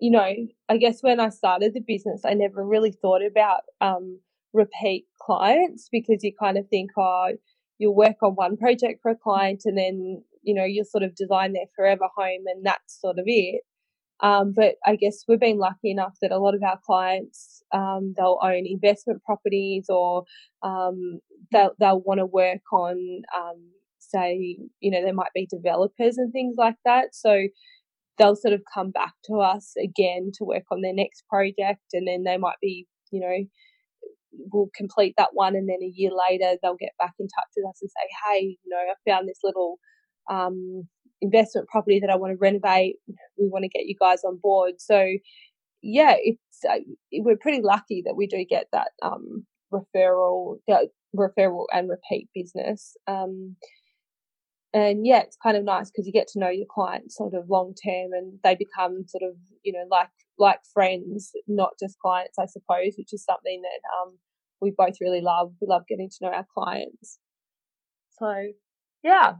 you 0.00 0.10
know, 0.10 0.32
I 0.68 0.76
guess 0.78 1.02
when 1.02 1.20
I 1.20 1.28
started 1.28 1.74
the 1.74 1.80
business, 1.80 2.22
I 2.24 2.34
never 2.34 2.64
really 2.64 2.92
thought 2.92 3.22
about 3.24 3.60
um 3.80 4.20
repeat 4.52 5.04
clients 5.20 5.88
because 5.92 6.24
you 6.24 6.32
kind 6.38 6.56
of 6.56 6.66
think, 6.68 6.90
oh 6.96 7.32
you'll 7.78 7.94
work 7.94 8.16
on 8.22 8.32
one 8.32 8.56
project 8.56 9.00
for 9.02 9.10
a 9.10 9.16
client 9.16 9.62
and 9.64 9.76
then 9.76 10.22
you 10.42 10.54
know 10.54 10.64
you'll 10.64 10.84
sort 10.84 11.02
of 11.02 11.14
design 11.14 11.52
their 11.52 11.66
forever 11.74 12.08
home 12.16 12.44
and 12.46 12.64
that's 12.64 13.00
sort 13.00 13.18
of 13.18 13.24
it 13.26 13.62
um, 14.22 14.52
but 14.56 14.76
I 14.86 14.96
guess 14.96 15.24
we've 15.28 15.40
been 15.40 15.58
lucky 15.58 15.90
enough 15.90 16.14
that 16.22 16.32
a 16.32 16.38
lot 16.38 16.54
of 16.54 16.62
our 16.62 16.78
clients 16.84 17.62
um, 17.72 18.14
they'll 18.16 18.38
own 18.42 18.64
investment 18.66 19.22
properties 19.24 19.86
or 19.88 20.24
um, 20.62 21.20
they'll 21.52 21.72
they'll 21.80 22.00
want 22.00 22.18
to 22.20 22.26
work 22.26 22.62
on 22.72 23.22
um, 23.36 23.70
say 23.98 24.58
you 24.80 24.90
know 24.90 25.02
there 25.02 25.14
might 25.14 25.32
be 25.34 25.46
developers 25.50 26.18
and 26.18 26.32
things 26.32 26.56
like 26.58 26.76
that. 26.84 27.14
So 27.14 27.42
they'll 28.18 28.36
sort 28.36 28.54
of 28.54 28.62
come 28.72 28.90
back 28.90 29.14
to 29.26 29.36
us 29.40 29.72
again 29.82 30.30
to 30.34 30.44
work 30.44 30.64
on 30.70 30.82
their 30.82 30.94
next 30.94 31.24
project 31.28 31.82
and 31.92 32.06
then 32.06 32.24
they 32.24 32.36
might 32.36 32.56
be 32.62 32.86
you 33.10 33.20
know 33.20 33.46
we'll 34.52 34.70
complete 34.76 35.14
that 35.16 35.30
one 35.32 35.56
and 35.56 35.68
then 35.68 35.78
a 35.82 35.92
year 35.94 36.10
later 36.30 36.56
they'll 36.62 36.76
get 36.76 36.92
back 36.98 37.14
in 37.18 37.26
touch 37.26 37.50
with 37.56 37.66
us 37.68 37.78
and 37.82 37.90
say 37.90 38.08
hey 38.30 38.40
you 38.64 38.70
know 38.70 38.78
i 38.78 39.10
found 39.10 39.28
this 39.28 39.40
little 39.44 39.78
um, 40.30 40.88
investment 41.20 41.68
property 41.68 42.00
that 42.00 42.10
i 42.10 42.16
want 42.16 42.32
to 42.32 42.38
renovate 42.38 42.96
we 43.38 43.48
want 43.48 43.62
to 43.62 43.68
get 43.68 43.86
you 43.86 43.94
guys 44.00 44.22
on 44.24 44.38
board 44.42 44.74
so 44.78 45.06
yeah 45.82 46.14
it's 46.18 46.64
uh, 46.68 46.78
we're 47.14 47.36
pretty 47.36 47.62
lucky 47.62 48.02
that 48.04 48.16
we 48.16 48.26
do 48.26 48.44
get 48.48 48.66
that 48.72 48.88
um, 49.02 49.46
referral 49.72 50.56
referral 51.16 51.66
and 51.72 51.88
repeat 51.88 52.28
business 52.34 52.96
um, 53.06 53.56
and 54.72 55.06
yeah 55.06 55.20
it's 55.20 55.36
kind 55.42 55.56
of 55.56 55.64
nice 55.64 55.90
because 55.90 56.06
you 56.06 56.12
get 56.12 56.28
to 56.28 56.38
know 56.38 56.48
your 56.48 56.66
clients 56.70 57.16
sort 57.16 57.34
of 57.34 57.48
long 57.48 57.74
term 57.84 58.12
and 58.12 58.38
they 58.42 58.54
become 58.54 59.04
sort 59.06 59.22
of 59.22 59.36
you 59.62 59.72
know 59.72 59.84
like 59.90 60.08
like 60.38 60.60
friends 60.72 61.32
not 61.46 61.70
just 61.80 61.98
clients 61.98 62.38
i 62.38 62.46
suppose 62.46 62.94
which 62.98 63.12
is 63.12 63.24
something 63.24 63.62
that 63.62 63.80
um, 64.00 64.18
we 64.60 64.72
both 64.76 64.94
really 65.00 65.20
love. 65.20 65.52
We 65.60 65.66
love 65.68 65.82
getting 65.88 66.08
to 66.08 66.16
know 66.22 66.32
our 66.32 66.46
clients. 66.54 67.18
So, 68.18 68.34
yeah. 69.02 69.34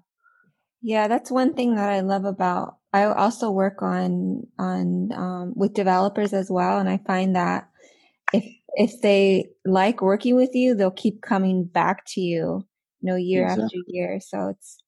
Yeah, 0.83 1.09
that's 1.09 1.31
one 1.31 1.55
thing 1.55 1.75
that 1.77 1.89
I 1.89 2.01
love 2.01 2.25
about. 2.25 2.77
I 2.93 3.05
also 3.05 3.51
work 3.51 3.83
on 3.83 4.47
on 4.59 5.13
um, 5.13 5.53
with 5.57 5.75
developers 5.75 6.33
as 6.33 6.51
well, 6.51 6.79
and 6.79 6.89
I 6.89 6.99
find 7.07 7.37
that 7.37 7.69
if 8.33 8.45
if 8.75 9.01
they 9.01 9.51
like 9.65 10.01
working 10.01 10.37
with 10.37 10.55
you, 10.55 10.75
they'll 10.75 10.91
keep 10.91 11.23
coming 11.23 11.65
back 11.65 12.05
to 12.09 12.21
you, 12.21 12.67
you 13.01 13.11
know, 13.11 13.17
year 13.17 13.45
exactly. 13.45 13.65
after 13.65 13.79
year. 13.89 14.21
So 14.21 14.49
it's 14.49 14.79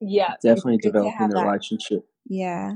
yeah, 0.00 0.34
definitely 0.42 0.78
developing 0.78 1.28
the 1.28 1.42
relationship. 1.42 2.08
Yeah. 2.26 2.74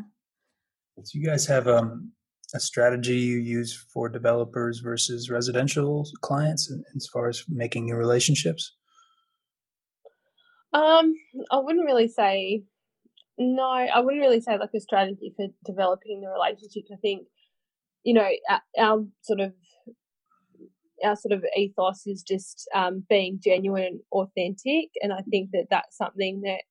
So 1.02 1.19
you 1.19 1.25
guys 1.25 1.47
have 1.47 1.66
um 1.66 2.12
a 2.54 2.61
strategy 2.61 3.16
you 3.16 3.38
use 3.38 3.75
for 3.92 4.09
developers 4.09 4.80
versus 4.80 5.30
residential 5.30 6.09
clients 6.21 6.73
as 6.97 7.07
far 7.07 7.28
as 7.28 7.45
making 7.49 7.87
new 7.87 7.95
relationships? 7.95 8.76
Um, 10.72 11.14
I 11.50 11.58
wouldn't 11.58 11.84
really 11.84 12.08
say 12.08 12.62
no. 13.38 13.62
I 13.62 14.00
wouldn't 14.00 14.22
really 14.22 14.40
say 14.40 14.58
like 14.58 14.70
a 14.74 14.80
strategy 14.80 15.32
for 15.36 15.46
developing 15.64 16.20
the 16.20 16.28
relationships. 16.28 16.90
I 16.92 16.96
think 16.96 17.26
you 18.04 18.14
know 18.14 18.28
our, 18.48 18.62
our 18.78 19.04
sort 19.22 19.40
of 19.40 19.52
our 21.04 21.16
sort 21.16 21.32
of 21.32 21.44
ethos 21.56 22.06
is 22.06 22.22
just 22.22 22.68
um, 22.74 23.04
being 23.08 23.40
genuine 23.42 23.84
and 23.84 24.00
authentic, 24.12 24.90
and 25.02 25.12
I 25.12 25.22
think 25.30 25.50
that 25.52 25.66
that's 25.70 25.96
something 25.96 26.42
that 26.42 26.62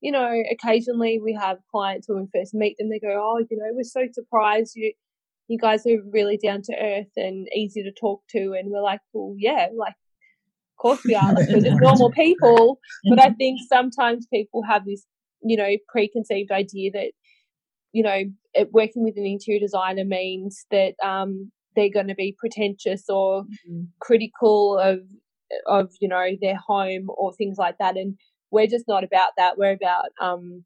you 0.00 0.12
know 0.12 0.42
occasionally 0.50 1.20
we 1.22 1.32
have 1.34 1.58
clients 1.70 2.08
when 2.08 2.18
we 2.22 2.40
first 2.40 2.54
meet 2.54 2.76
them 2.76 2.90
they 2.90 2.98
go 2.98 3.20
oh 3.22 3.38
you 3.38 3.56
know 3.56 3.70
we're 3.72 3.84
so 3.84 4.04
surprised 4.12 4.72
you 4.74 4.92
you 5.48 5.58
guys 5.58 5.86
are 5.86 6.02
really 6.10 6.38
down 6.38 6.62
to 6.62 6.74
earth 6.74 7.12
and 7.16 7.46
easy 7.54 7.82
to 7.82 7.92
talk 7.92 8.22
to. 8.30 8.54
And 8.58 8.70
we're 8.70 8.82
like, 8.82 9.00
well, 9.12 9.34
yeah, 9.38 9.68
like, 9.76 9.94
course 10.82 11.00
we 11.04 11.14
are. 11.14 11.32
Like, 11.32 11.48
we're 11.48 11.60
just 11.60 11.80
normal 11.80 12.10
people. 12.10 12.78
But 13.08 13.20
I 13.20 13.30
think 13.30 13.60
sometimes 13.68 14.26
people 14.32 14.62
have 14.68 14.84
this, 14.84 15.06
you 15.42 15.56
know, 15.56 15.70
preconceived 15.88 16.50
idea 16.50 16.90
that, 16.92 17.12
you 17.92 18.02
know, 18.02 18.20
working 18.72 19.04
with 19.04 19.16
an 19.16 19.26
interior 19.26 19.60
designer 19.60 20.04
means 20.04 20.66
that 20.70 20.94
um, 21.02 21.52
they're 21.76 21.96
going 21.98 22.08
to 22.08 22.14
be 22.14 22.36
pretentious 22.38 23.04
or 23.08 23.44
mm-hmm. 23.44 23.82
critical 24.00 24.78
of, 24.78 25.00
of, 25.66 25.90
you 26.00 26.08
know, 26.08 26.26
their 26.40 26.58
home 26.66 27.06
or 27.08 27.32
things 27.32 27.56
like 27.58 27.76
that. 27.78 27.96
And 27.96 28.16
we're 28.50 28.66
just 28.66 28.86
not 28.88 29.04
about 29.04 29.30
that. 29.38 29.56
We're 29.56 29.72
about, 29.72 30.06
um, 30.20 30.64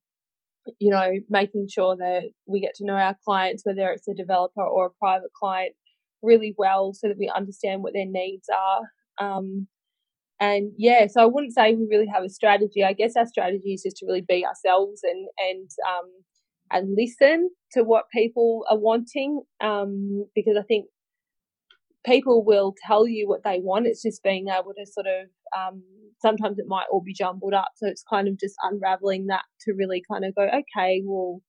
you 0.81 0.91
know, 0.91 1.13
making 1.29 1.69
sure 1.69 1.97
that 1.97 2.31
we 2.47 2.61
get 2.61 2.75
to 2.77 2.85
know 2.85 2.95
our 2.95 3.17
clients, 3.25 3.63
whether 3.65 3.91
it's 3.91 4.09
a 4.09 4.15
developer 4.15 4.63
or 4.63 4.87
a 4.87 4.99
private 4.99 5.33
client, 5.41 5.75
really 6.23 6.55
well 6.59 6.93
so 6.93 7.09
that 7.09 7.19
we 7.19 7.31
understand 7.35 7.83
what 7.83 7.93
their 7.93 8.07
needs 8.07 8.49
are. 8.49 8.81
Um, 9.25 9.69
and 10.41 10.73
yeah, 10.77 11.07
so 11.07 11.23
I 11.23 11.27
wouldn't 11.27 11.55
say 11.55 11.75
we 11.75 11.87
really 11.91 12.09
have 12.13 12.25
a 12.25 12.29
strategy. 12.29 12.85
I 12.85 12.93
guess 12.93 13.15
our 13.17 13.27
strategy 13.27 13.73
is 13.73 13.83
just 13.83 13.97
to 13.99 14.07
really 14.07 14.25
be 14.27 14.45
ourselves 14.45 15.01
and 15.03 15.29
and 15.39 15.71
um, 15.89 16.11
and 16.71 16.97
listen 16.97 17.51
to 17.73 17.83
what 17.83 18.05
people 18.13 18.65
are 18.71 18.79
wanting. 18.79 19.43
Um, 19.63 20.27
because 20.35 20.57
I 20.59 20.63
think 20.63 20.87
people 22.05 22.45
will 22.45 22.75
tell 22.87 23.09
you 23.09 23.29
what 23.29 23.45
they 23.45 23.61
want. 23.61 23.87
It's 23.87 24.03
just 24.03 24.23
being 24.23 24.49
able 24.49 24.75
to 24.75 24.87
sort 24.87 25.07
of 25.07 25.27
um, 25.57 25.83
sometimes 26.21 26.59
it 26.59 26.67
might 26.69 26.87
all 26.91 27.03
be 27.03 27.15
jumbled 27.15 27.55
up. 27.55 27.69
So 27.77 27.87
it's 27.89 28.05
kind 28.09 28.29
of 28.29 28.39
just 28.39 28.55
unraveling 28.63 29.27
that 29.27 29.45
to 29.63 29.73
really 29.73 30.03
kind 30.11 30.25
of 30.25 30.35
go, 30.35 30.43
okay, 30.43 31.03
well, 31.05 31.41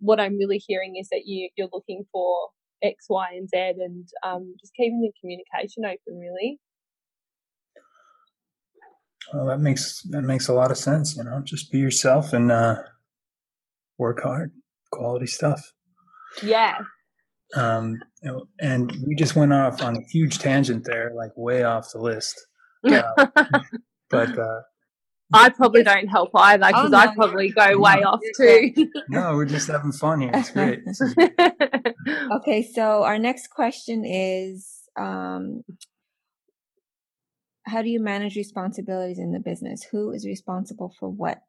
what 0.00 0.20
I'm 0.20 0.36
really 0.36 0.62
hearing 0.66 0.96
is 1.00 1.08
that 1.10 1.22
you 1.26 1.48
you're 1.56 1.68
looking 1.72 2.04
for 2.12 2.48
X, 2.82 3.06
Y, 3.08 3.28
and 3.32 3.48
Z, 3.48 3.56
and 3.78 4.08
um, 4.22 4.54
just 4.60 4.74
keeping 4.74 5.00
the 5.00 5.12
communication 5.20 5.84
open, 5.84 6.18
really. 6.18 6.58
Well, 9.32 9.46
that 9.46 9.60
makes 9.60 10.02
that 10.10 10.22
makes 10.22 10.48
a 10.48 10.54
lot 10.54 10.70
of 10.70 10.78
sense. 10.78 11.16
You 11.16 11.24
know, 11.24 11.40
just 11.44 11.72
be 11.72 11.78
yourself 11.78 12.32
and 12.32 12.52
uh, 12.52 12.76
work 13.98 14.22
hard, 14.22 14.52
quality 14.92 15.26
stuff. 15.26 15.60
Yeah, 16.42 16.78
um, 17.54 18.00
and 18.60 18.92
we 19.06 19.14
just 19.14 19.36
went 19.36 19.52
off 19.52 19.82
on 19.82 19.96
a 19.96 20.00
huge 20.10 20.38
tangent 20.38 20.84
there, 20.84 21.12
like 21.14 21.30
way 21.36 21.62
off 21.62 21.92
the 21.92 22.00
list. 22.00 22.34
Uh, 22.86 23.26
but 24.10 24.38
uh, 24.38 24.60
I 25.32 25.48
probably 25.48 25.82
don't 25.82 26.06
help 26.06 26.30
either 26.34 26.66
because 26.68 26.86
oh, 26.86 26.88
no, 26.88 26.98
I 26.98 27.12
probably 27.12 27.48
go 27.48 27.72
no, 27.72 27.78
way 27.80 28.02
off 28.04 28.20
too. 28.36 28.72
no, 29.08 29.34
we're 29.34 29.44
just 29.46 29.66
having 29.66 29.90
fun 29.90 30.20
here. 30.20 30.30
It's 30.32 30.50
great. 30.50 30.84
okay, 32.36 32.62
so 32.62 33.02
our 33.02 33.18
next 33.18 33.48
question 33.48 34.04
is 34.04 34.82
um, 34.96 35.64
How 37.66 37.82
do 37.82 37.88
you 37.88 38.00
manage 38.00 38.36
responsibilities 38.36 39.18
in 39.18 39.32
the 39.32 39.40
business? 39.40 39.82
Who 39.90 40.12
is 40.12 40.26
responsible 40.26 40.94
for 40.98 41.08
what? 41.08 41.42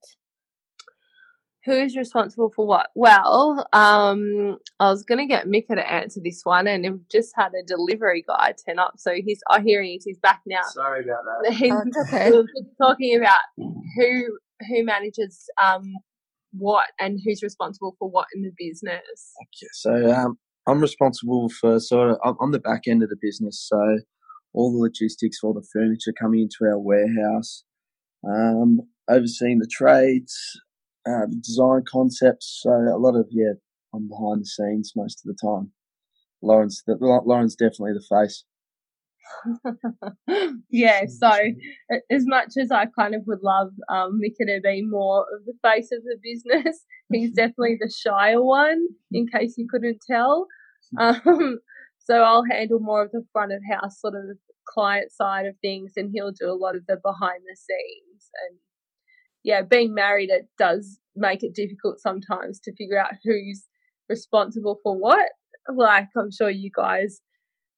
who 1.67 1.73
is 1.73 1.97
responsible 1.97 2.49
for 2.55 2.65
what? 2.65 2.87
Well, 2.95 3.67
um, 3.73 4.57
I 4.79 4.89
was 4.89 5.03
going 5.03 5.19
to 5.19 5.25
get 5.25 5.47
Mika 5.47 5.75
to 5.75 5.91
answer 5.91 6.21
this 6.23 6.41
one, 6.45 6.65
and 6.65 6.83
we've 6.83 7.09
just 7.11 7.33
had 7.35 7.49
a 7.49 7.65
delivery 7.67 8.23
guy 8.25 8.53
turn 8.65 8.79
up. 8.79 8.93
So 8.97 9.11
he's, 9.13 9.41
oh, 9.51 9.59
here 9.61 9.83
he 9.83 9.95
is. 9.95 10.05
He's 10.05 10.17
back 10.17 10.41
now. 10.47 10.61
Sorry 10.69 11.03
about 11.03 11.23
that. 11.25 11.53
He's 11.53 11.73
oh, 11.73 12.03
okay. 12.07 12.31
talking 12.81 13.17
about 13.17 13.39
who 13.57 14.37
who 14.69 14.83
manages 14.85 15.49
um, 15.61 15.93
what 16.53 16.87
and 16.99 17.19
who's 17.23 17.43
responsible 17.43 17.95
for 17.99 18.09
what 18.09 18.27
in 18.33 18.43
the 18.43 18.51
business. 18.57 19.33
Okay, 19.43 19.67
so 19.73 20.13
um, 20.13 20.37
I'm 20.67 20.79
responsible 20.79 21.49
for 21.49 21.81
sort 21.81 22.11
of 22.11 22.17
I'm 22.23 22.35
on 22.39 22.51
the 22.51 22.59
back 22.59 22.83
end 22.87 23.03
of 23.03 23.09
the 23.09 23.17
business, 23.21 23.59
so 23.67 23.99
all 24.53 24.71
the 24.71 24.79
logistics, 24.79 25.39
all 25.43 25.53
the 25.53 25.67
furniture 25.73 26.13
coming 26.19 26.41
into 26.41 26.69
our 26.69 26.79
warehouse, 26.79 27.63
um, 28.27 28.81
overseeing 29.09 29.59
the 29.59 29.69
trades, 29.71 30.59
uh, 31.07 31.25
design 31.41 31.83
concepts. 31.89 32.59
So 32.63 32.71
a 32.71 32.99
lot 32.99 33.15
of 33.15 33.27
yeah, 33.31 33.53
I'm 33.93 34.07
behind 34.07 34.41
the 34.41 34.45
scenes 34.45 34.93
most 34.95 35.25
of 35.25 35.33
the 35.33 35.47
time. 35.47 35.71
Lauren's 36.41 36.83
the, 36.85 36.97
Lauren's 36.99 37.55
definitely 37.55 37.93
the 37.93 38.23
face. 38.23 38.43
yeah, 40.69 41.05
so 41.07 41.31
as 42.09 42.25
much 42.25 42.53
as 42.59 42.71
I 42.71 42.85
kind 42.85 43.15
of 43.15 43.23
would 43.27 43.41
love 43.43 43.71
um, 43.89 44.19
Mika 44.19 44.45
to 44.45 44.61
be 44.63 44.83
more 44.83 45.21
of 45.21 45.45
the 45.45 45.53
face 45.63 45.89
of 45.91 46.03
the 46.03 46.17
business, 46.23 46.85
he's 47.11 47.31
definitely 47.35 47.77
the 47.79 47.91
shyer 47.91 48.41
one, 48.41 48.85
in 49.11 49.27
case 49.27 49.55
you 49.57 49.67
couldn't 49.69 50.01
tell. 50.09 50.47
Um, 50.97 51.59
so 52.07 52.23
I'll 52.23 52.45
handle 52.49 52.79
more 52.79 53.03
of 53.03 53.11
the 53.11 53.25
front 53.33 53.51
of 53.51 53.61
house 53.69 53.99
sort 53.99 54.15
of 54.15 54.37
client 54.65 55.11
side 55.11 55.45
of 55.45 55.55
things, 55.61 55.93
and 55.97 56.09
he'll 56.13 56.31
do 56.31 56.49
a 56.49 56.55
lot 56.55 56.77
of 56.77 56.85
the 56.87 56.95
behind 56.95 57.41
the 57.45 57.55
scenes. 57.55 58.29
And 58.47 58.59
yeah, 59.43 59.61
being 59.61 59.93
married, 59.93 60.29
it 60.29 60.47
does 60.57 60.99
make 61.17 61.43
it 61.43 61.53
difficult 61.53 61.99
sometimes 61.99 62.61
to 62.61 62.73
figure 62.77 62.97
out 62.97 63.11
who's 63.25 63.65
responsible 64.07 64.79
for 64.83 64.97
what. 64.97 65.29
Like 65.75 66.07
I'm 66.15 66.31
sure 66.31 66.49
you 66.49 66.71
guys 66.73 67.19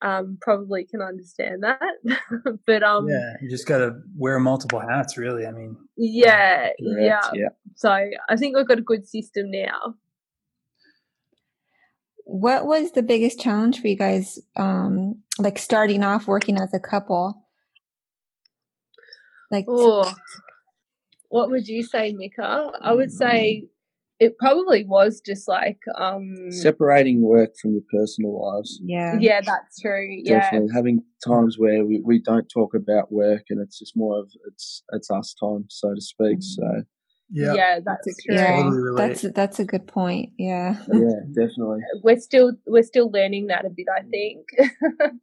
um, 0.03 0.38
probably 0.41 0.86
can 0.86 1.01
understand 1.01 1.63
that. 1.63 2.59
but 2.67 2.83
um, 2.83 3.07
yeah, 3.09 3.33
you 3.41 3.50
just 3.50 3.65
got 3.65 3.79
to 3.79 3.95
wear 4.15 4.38
multiple 4.38 4.79
hats, 4.79 5.17
really. 5.17 5.48
I 5.48 5.51
mean, 5.51 5.75
yeah, 5.98 6.69
yeah, 6.77 7.21
yeah. 7.33 7.50
So 7.75 7.89
I 7.89 8.36
think 8.38 8.55
we've 8.55 8.67
got 8.67 8.77
a 8.77 8.83
good 8.83 9.07
system 9.07 9.50
now. 9.50 9.95
What 12.31 12.67
was 12.67 12.91
the 12.91 13.01
biggest 13.01 13.39
challenge 13.39 13.81
for 13.81 13.88
you 13.88 13.98
guys, 13.98 14.39
um, 14.55 15.24
like 15.39 15.57
starting 15.57 16.03
off 16.03 16.27
working 16.27 16.59
as 16.59 16.71
a 16.75 16.79
couple? 16.79 17.48
Like, 19.50 19.65
oh, 19.67 20.13
what 21.29 21.50
would 21.50 21.67
you 21.67 21.81
say, 21.81 22.13
Mika? 22.13 22.71
I 22.81 22.93
would 22.93 23.12
say 23.12 23.65
it 24.19 24.38
probably 24.38 24.83
was 24.83 25.21
just 25.25 25.48
like 25.48 25.79
um 25.98 26.51
separating 26.51 27.21
work 27.21 27.51
from 27.59 27.71
your 27.71 27.83
personal 27.91 28.39
lives. 28.39 28.79
Yeah. 28.83 29.17
Yeah, 29.19 29.41
that's 29.41 29.79
true. 29.79 30.21
Definitely 30.24 30.67
yeah. 30.67 30.74
having 30.75 31.03
times 31.25 31.57
where 31.57 31.86
we, 31.86 32.01
we 32.01 32.19
don't 32.19 32.48
talk 32.48 32.75
about 32.75 33.12
work 33.12 33.45
and 33.50 33.59
it's 33.59 33.79
just 33.79 33.95
more 33.95 34.19
of 34.19 34.29
it's 34.48 34.83
it's 34.91 35.09
us 35.09 35.33
time, 35.33 35.65
so 35.69 35.95
to 35.95 36.01
speak. 36.01 36.38
So 36.41 36.83
yeah, 37.31 37.53
yeah 37.53 37.79
that's 37.86 38.24
true. 38.24 38.36
Yeah, 38.36 38.63
totally 38.63 38.98
that's 38.98 39.21
that's 39.33 39.59
a 39.59 39.65
good 39.65 39.88
point. 39.88 40.31
Yeah. 40.38 40.77
Yeah, 40.91 41.19
definitely. 41.27 41.81
We're 42.03 42.19
still 42.19 42.53
we're 42.67 42.83
still 42.83 43.12
learning 43.12 43.48
that 43.48 43.65
a 43.65 43.69
bit, 43.69 43.88
I 43.95 44.01
think. 44.03 44.48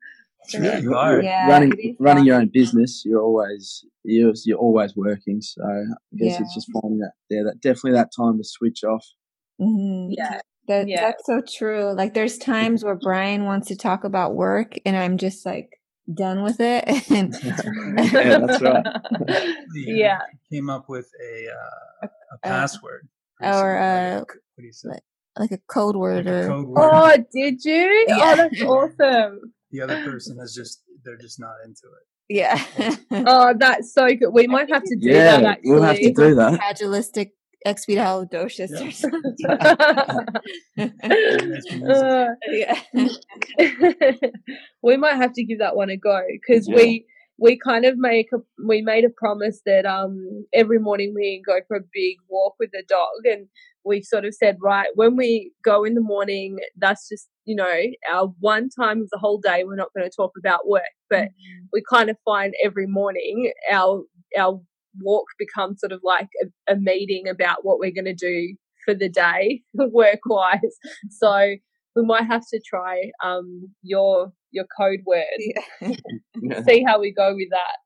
It's 0.48 0.54
really 0.54 0.84
hard. 0.84 1.24
Yeah, 1.24 1.48
running 1.48 1.96
running 1.98 2.24
your 2.24 2.36
own 2.36 2.50
business, 2.52 3.02
you're 3.04 3.20
always 3.20 3.84
you're 4.04 4.32
you're 4.44 4.58
always 4.58 4.94
working. 4.94 5.40
So 5.40 5.60
I 5.64 6.16
guess 6.16 6.34
yeah. 6.34 6.40
it's 6.42 6.54
just 6.54 6.70
finding 6.72 7.00
that 7.00 7.12
yeah, 7.28 7.42
that 7.46 7.60
definitely 7.60 7.92
that 7.92 8.10
time 8.16 8.38
to 8.38 8.44
switch 8.44 8.84
off. 8.84 9.04
Mm-hmm. 9.60 10.12
Yeah. 10.16 10.40
That, 10.68 10.88
yeah. 10.88 11.00
That's 11.00 11.26
so 11.26 11.42
true. 11.58 11.94
Like 11.94 12.14
there's 12.14 12.38
times 12.38 12.84
where 12.84 12.96
Brian 12.96 13.44
wants 13.44 13.68
to 13.68 13.76
talk 13.76 14.04
about 14.04 14.34
work 14.34 14.74
and 14.84 14.96
I'm 14.96 15.16
just 15.16 15.46
like 15.46 15.70
done 16.12 16.42
with 16.42 16.60
it. 16.60 16.84
yeah, 17.10 18.38
that's 18.38 18.62
right. 18.62 18.86
yeah. 19.74 20.18
Came 20.52 20.70
up 20.70 20.88
with 20.88 21.10
a, 21.22 21.48
uh, 21.48 22.08
a 22.32 22.38
password. 22.42 23.08
or 23.40 23.78
uh, 23.78 24.18
what 24.20 24.28
do 24.58 24.64
you 24.64 24.72
say? 24.72 24.88
Like, 24.88 25.02
like 25.38 25.52
a 25.52 25.58
code 25.66 25.96
word 25.96 26.26
like 26.26 26.34
or 26.34 26.48
code 26.48 26.66
word. 26.66 26.90
Oh, 26.92 27.16
did 27.32 27.64
you? 27.64 28.04
Yeah. 28.08 28.16
Oh, 28.18 28.36
that's 28.36 28.62
awesome 28.62 29.52
the 29.70 29.82
other 29.82 30.02
person 30.04 30.38
is 30.40 30.54
just 30.54 30.82
they're 31.04 31.16
just 31.16 31.38
not 31.40 31.54
into 31.64 31.82
it. 31.86 32.06
Yeah. 32.28 32.60
oh, 33.26 33.54
that's 33.56 33.92
so 33.92 34.08
good. 34.08 34.30
We 34.30 34.46
might 34.46 34.68
have 34.70 34.82
to 34.82 34.96
do 34.96 35.08
yeah, 35.08 35.40
that. 35.40 35.44
Actually, 35.44 35.70
we'll 35.70 35.82
have 35.82 35.98
to 35.98 36.12
do 36.12 36.34
that. 36.34 36.60
Fragilistic 36.60 37.30
expialidocious 37.66 38.70
yeah. 38.70 38.86
or 38.86 38.90
something. 39.02 39.34
uh, 41.88 42.26
yeah. 42.48 42.80
we 44.82 44.96
might 44.96 45.16
have 45.16 45.32
to 45.32 45.44
give 45.44 45.58
that 45.58 45.76
one 45.76 45.90
a 45.90 45.96
go 45.96 46.22
because 46.40 46.68
yeah. 46.68 46.76
we 46.76 47.06
we 47.38 47.58
kind 47.58 47.84
of 47.84 47.98
make 47.98 48.28
a 48.32 48.38
we 48.66 48.80
made 48.80 49.04
a 49.04 49.10
promise 49.10 49.60
that 49.66 49.84
um 49.84 50.46
every 50.54 50.78
morning 50.78 51.12
we 51.14 51.42
go 51.46 51.58
for 51.68 51.76
a 51.76 51.84
big 51.92 52.16
walk 52.28 52.54
with 52.58 52.70
the 52.72 52.82
dog 52.88 53.24
and 53.24 53.46
we 53.84 54.02
sort 54.02 54.24
of 54.24 54.34
said 54.34 54.56
right 54.62 54.88
when 54.94 55.16
we 55.16 55.52
go 55.62 55.84
in 55.84 55.94
the 55.94 56.00
morning 56.00 56.58
that's 56.78 57.08
just 57.08 57.28
you 57.44 57.54
know 57.54 57.82
our 58.10 58.28
one 58.40 58.68
time 58.70 59.02
of 59.02 59.08
the 59.10 59.18
whole 59.18 59.38
day 59.38 59.64
we're 59.64 59.76
not 59.76 59.92
going 59.94 60.08
to 60.08 60.16
talk 60.16 60.32
about 60.38 60.66
work 60.66 60.82
but 61.10 61.24
mm-hmm. 61.24 61.66
we 61.72 61.82
kind 61.90 62.08
of 62.08 62.16
find 62.24 62.54
every 62.64 62.86
morning 62.86 63.52
our 63.70 64.02
our 64.38 64.60
walk 65.00 65.26
becomes 65.38 65.80
sort 65.80 65.92
of 65.92 66.00
like 66.02 66.28
a, 66.42 66.72
a 66.72 66.76
meeting 66.76 67.28
about 67.28 67.64
what 67.64 67.78
we're 67.78 67.90
going 67.90 68.04
to 68.04 68.14
do 68.14 68.54
for 68.84 68.94
the 68.94 69.08
day 69.08 69.62
work 69.74 70.20
wise 70.26 70.60
so 71.10 71.56
we 71.96 72.04
might 72.04 72.26
have 72.26 72.42
to 72.52 72.60
try 72.64 73.10
um, 73.24 73.70
your 73.82 74.32
your 74.52 74.66
code 74.78 75.00
word. 75.06 75.24
Yeah. 75.80 76.62
See 76.68 76.84
how 76.86 77.00
we 77.00 77.12
go 77.12 77.34
with 77.34 77.48
that. 77.50 77.76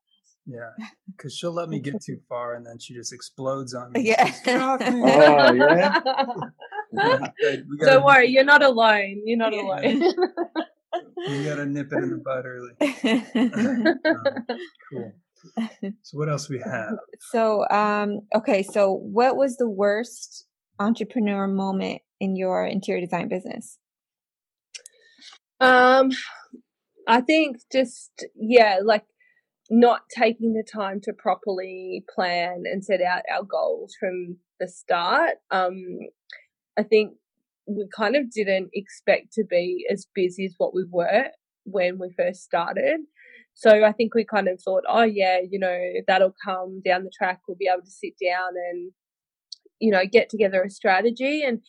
Yeah, 0.46 0.70
because 1.06 1.34
she'll 1.34 1.52
let 1.52 1.68
me 1.68 1.78
get 1.78 2.02
too 2.02 2.18
far, 2.28 2.54
and 2.54 2.66
then 2.66 2.78
she 2.80 2.92
just 2.92 3.12
explodes 3.12 3.72
on 3.72 3.92
me. 3.92 4.08
Yeah. 4.08 4.32
oh 4.46 4.78
yeah. 5.52 6.00
Don't 7.80 8.04
worry, 8.04 8.28
you're 8.28 8.44
not 8.44 8.62
alone. 8.62 9.22
You're 9.24 9.38
not 9.38 9.52
yeah. 9.54 9.62
alone. 9.62 10.02
you 11.28 11.44
gotta 11.44 11.66
nip 11.66 11.92
it 11.92 12.02
in 12.02 12.10
the 12.10 12.16
bud 12.24 12.44
early. 12.46 12.72
um, 14.04 14.48
cool. 14.90 15.12
So 16.02 16.18
what 16.18 16.28
else 16.28 16.48
we 16.48 16.58
have? 16.58 16.94
So 17.30 17.68
um 17.70 18.20
okay, 18.34 18.62
so 18.62 18.92
what 18.92 19.36
was 19.36 19.56
the 19.56 19.68
worst 19.68 20.46
entrepreneur 20.78 21.46
moment 21.46 22.02
in 22.20 22.36
your 22.36 22.64
interior 22.64 23.00
design 23.00 23.28
business? 23.28 23.78
Um, 25.60 26.10
I 27.06 27.20
think 27.20 27.58
just 27.70 28.24
yeah, 28.34 28.78
like 28.82 29.04
not 29.70 30.02
taking 30.10 30.54
the 30.54 30.64
time 30.64 31.00
to 31.02 31.12
properly 31.12 32.04
plan 32.12 32.64
and 32.64 32.84
set 32.84 33.00
out 33.00 33.22
our 33.32 33.44
goals 33.44 33.94
from 33.98 34.38
the 34.58 34.68
start. 34.68 35.36
Um, 35.50 35.98
I 36.78 36.82
think 36.82 37.12
we 37.66 37.86
kind 37.94 38.16
of 38.16 38.30
didn't 38.30 38.70
expect 38.74 39.32
to 39.34 39.44
be 39.44 39.86
as 39.90 40.06
busy 40.14 40.46
as 40.46 40.54
what 40.58 40.74
we 40.74 40.84
were 40.90 41.26
when 41.64 41.98
we 41.98 42.10
first 42.16 42.42
started. 42.42 43.00
So 43.60 43.84
I 43.84 43.92
think 43.92 44.14
we 44.14 44.24
kind 44.24 44.48
of 44.48 44.58
thought, 44.58 44.84
oh 44.88 45.02
yeah, 45.02 45.38
you 45.38 45.58
know, 45.58 45.78
that'll 46.06 46.34
come 46.42 46.80
down 46.82 47.04
the 47.04 47.10
track. 47.10 47.40
We'll 47.46 47.58
be 47.58 47.68
able 47.70 47.84
to 47.84 47.90
sit 47.90 48.14
down 48.18 48.52
and, 48.70 48.90
you 49.78 49.90
know, 49.90 50.00
get 50.10 50.30
together 50.30 50.62
a 50.62 50.70
strategy. 50.70 51.42
And 51.42 51.60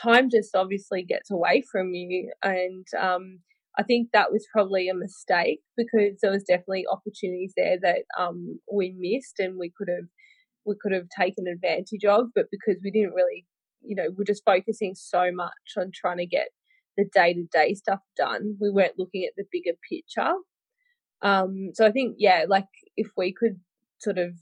time 0.00 0.30
just 0.30 0.54
obviously 0.54 1.02
gets 1.02 1.28
away 1.32 1.64
from 1.72 1.94
you. 1.94 2.30
And 2.44 2.86
um, 2.96 3.40
I 3.76 3.82
think 3.82 4.10
that 4.12 4.30
was 4.30 4.46
probably 4.52 4.88
a 4.88 4.94
mistake 4.94 5.62
because 5.76 6.20
there 6.22 6.30
was 6.30 6.44
definitely 6.44 6.84
opportunities 6.88 7.54
there 7.56 7.78
that 7.82 8.04
um, 8.16 8.60
we 8.72 8.94
missed 8.96 9.40
and 9.40 9.58
we 9.58 9.72
could 9.76 9.88
have 9.88 10.06
we 10.64 10.76
could 10.80 10.92
have 10.92 11.08
taken 11.08 11.48
advantage 11.48 12.04
of, 12.04 12.26
but 12.36 12.46
because 12.52 12.76
we 12.84 12.92
didn't 12.92 13.14
really, 13.14 13.46
you 13.82 13.96
know, 13.96 14.10
we're 14.16 14.22
just 14.24 14.44
focusing 14.44 14.94
so 14.94 15.32
much 15.32 15.50
on 15.76 15.90
trying 15.92 16.18
to 16.18 16.26
get 16.26 16.50
the 16.96 17.04
day 17.12 17.34
to 17.34 17.46
day 17.52 17.74
stuff 17.74 18.00
done, 18.16 18.56
we 18.60 18.70
weren't 18.70 18.96
looking 18.96 19.24
at 19.24 19.32
the 19.36 19.44
bigger 19.50 19.76
picture. 19.90 20.32
Um, 21.22 21.70
so 21.74 21.86
I 21.86 21.92
think, 21.92 22.16
yeah, 22.18 22.44
like 22.48 22.66
if 22.96 23.08
we 23.16 23.32
could 23.32 23.60
sort 23.98 24.18
of 24.18 24.32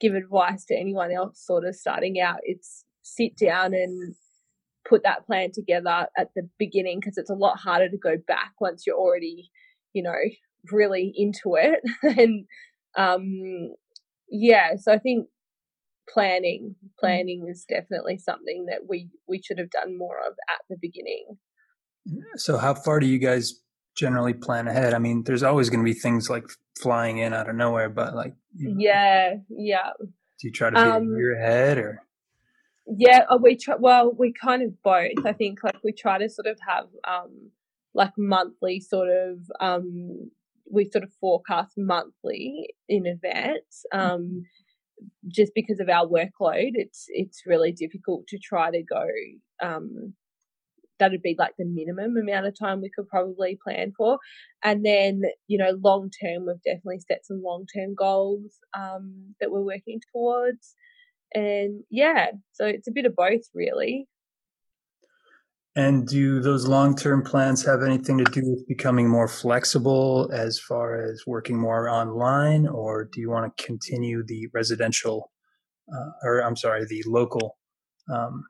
give 0.00 0.14
advice 0.14 0.64
to 0.66 0.76
anyone 0.76 1.12
else 1.12 1.44
sort 1.44 1.64
of 1.64 1.74
starting 1.74 2.20
out, 2.20 2.38
it's 2.42 2.84
sit 3.02 3.36
down 3.36 3.74
and 3.74 4.14
put 4.88 5.02
that 5.02 5.26
plan 5.26 5.50
together 5.52 6.06
at 6.16 6.30
the 6.34 6.48
beginning 6.58 7.00
because 7.00 7.18
it's 7.18 7.30
a 7.30 7.34
lot 7.34 7.58
harder 7.58 7.88
to 7.88 7.98
go 7.98 8.16
back 8.26 8.52
once 8.60 8.84
you're 8.86 8.96
already, 8.96 9.50
you 9.92 10.02
know, 10.02 10.14
really 10.72 11.12
into 11.16 11.56
it. 11.56 11.80
and 12.18 12.46
um, 12.96 13.74
yeah, 14.28 14.76
so 14.76 14.92
I 14.92 14.98
think 14.98 15.28
planning 16.08 16.76
mm. 16.84 16.88
planning 16.98 17.46
is 17.50 17.64
definitely 17.68 18.18
something 18.18 18.66
that 18.66 18.80
we 18.88 19.08
we 19.28 19.42
should 19.42 19.58
have 19.58 19.70
done 19.70 19.98
more 19.98 20.18
of 20.26 20.34
at 20.48 20.60
the 20.70 20.76
beginning. 20.80 21.36
So 22.36 22.56
how 22.56 22.74
far 22.74 23.00
do 23.00 23.06
you 23.06 23.18
guys 23.18 23.60
generally 23.96 24.34
plan 24.34 24.68
ahead? 24.68 24.94
I 24.94 24.98
mean, 24.98 25.24
there's 25.24 25.42
always 25.42 25.70
going 25.70 25.80
to 25.80 25.84
be 25.84 25.98
things 25.98 26.30
like 26.30 26.44
flying 26.80 27.18
in 27.18 27.32
out 27.32 27.48
of 27.48 27.56
nowhere, 27.56 27.88
but 27.88 28.14
like 28.14 28.34
you 28.54 28.68
know, 28.68 28.76
yeah, 28.78 29.34
yeah. 29.48 29.90
Do 30.00 30.48
you 30.48 30.52
try 30.52 30.70
to 30.70 30.76
be 30.76 30.82
um, 30.82 31.14
a 31.14 31.16
year 31.16 31.40
ahead 31.40 31.78
or? 31.78 32.02
Yeah, 32.86 33.24
uh, 33.28 33.38
we 33.42 33.56
try. 33.56 33.74
Well, 33.78 34.12
we 34.16 34.32
kind 34.32 34.62
of 34.62 34.80
both. 34.82 35.26
I 35.26 35.32
think 35.32 35.64
like 35.64 35.78
we 35.82 35.92
try 35.92 36.18
to 36.18 36.28
sort 36.28 36.46
of 36.46 36.58
have 36.66 36.86
um 37.08 37.50
like 37.94 38.12
monthly 38.16 38.80
sort 38.80 39.08
of 39.08 39.38
um 39.60 40.30
we 40.70 40.88
sort 40.90 41.04
of 41.04 41.12
forecast 41.20 41.72
monthly 41.76 42.74
in 42.88 43.06
advance. 43.06 43.84
Um, 43.92 44.44
just 45.28 45.52
because 45.54 45.80
of 45.80 45.88
our 45.88 46.06
workload, 46.06 46.72
it's 46.74 47.06
it's 47.08 47.42
really 47.46 47.72
difficult 47.72 48.26
to 48.28 48.38
try 48.38 48.70
to 48.70 48.82
go. 48.82 49.04
Um, 49.62 50.14
that'd 50.98 51.22
be 51.22 51.36
like 51.38 51.52
the 51.58 51.64
minimum 51.64 52.16
amount 52.16 52.46
of 52.46 52.58
time 52.58 52.80
we 52.80 52.90
could 52.94 53.08
probably 53.08 53.58
plan 53.62 53.92
for, 53.96 54.18
and 54.62 54.84
then 54.84 55.22
you 55.46 55.58
know 55.58 55.78
long 55.82 56.10
term, 56.10 56.46
we've 56.46 56.62
definitely 56.64 57.00
set 57.00 57.24
some 57.24 57.42
long 57.42 57.66
term 57.74 57.94
goals 57.94 58.58
um, 58.74 59.34
that 59.40 59.50
we're 59.50 59.60
working 59.62 60.00
towards 60.12 60.74
and 61.34 61.82
yeah, 61.90 62.28
so 62.52 62.66
it's 62.66 62.88
a 62.88 62.92
bit 62.92 63.06
of 63.06 63.16
both, 63.16 63.42
really. 63.54 64.08
And 65.74 66.08
do 66.08 66.40
those 66.40 66.66
long 66.66 66.96
term 66.96 67.22
plans 67.22 67.64
have 67.66 67.82
anything 67.82 68.16
to 68.18 68.24
do 68.24 68.40
with 68.44 68.66
becoming 68.66 69.08
more 69.08 69.28
flexible 69.28 70.30
as 70.32 70.58
far 70.58 71.02
as 71.02 71.24
working 71.26 71.58
more 71.58 71.88
online, 71.88 72.66
or 72.66 73.04
do 73.12 73.20
you 73.20 73.30
want 73.30 73.54
to 73.54 73.64
continue 73.64 74.24
the 74.26 74.48
residential, 74.54 75.30
uh, 75.92 76.10
or 76.22 76.40
I'm 76.40 76.56
sorry, 76.56 76.86
the 76.86 77.02
local 77.06 77.58
um, 78.10 78.44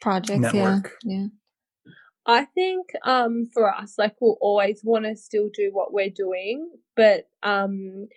projects? 0.00 0.40
network? 0.40 0.94
Yeah, 1.04 1.18
yeah. 1.18 1.26
I 2.28 2.44
think 2.46 2.88
um, 3.04 3.46
for 3.54 3.74
us, 3.74 3.94
like 3.98 4.16
we'll 4.20 4.38
always 4.40 4.82
want 4.84 5.06
to 5.06 5.16
still 5.16 5.50
do 5.54 5.70
what 5.72 5.94
we're 5.94 6.10
doing, 6.10 6.70
but 6.96 7.28
um, 7.42 8.08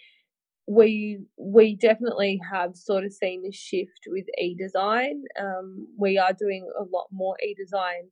we 0.67 1.19
we 1.37 1.75
definitely 1.75 2.39
have 2.51 2.75
sort 2.75 3.05
of 3.05 3.13
seen 3.13 3.43
this 3.43 3.55
shift 3.55 4.01
with 4.07 4.25
e-design. 4.39 5.23
Um, 5.39 5.87
we 5.97 6.17
are 6.17 6.33
doing 6.33 6.69
a 6.79 6.83
lot 6.83 7.07
more 7.11 7.37
e-design 7.43 8.09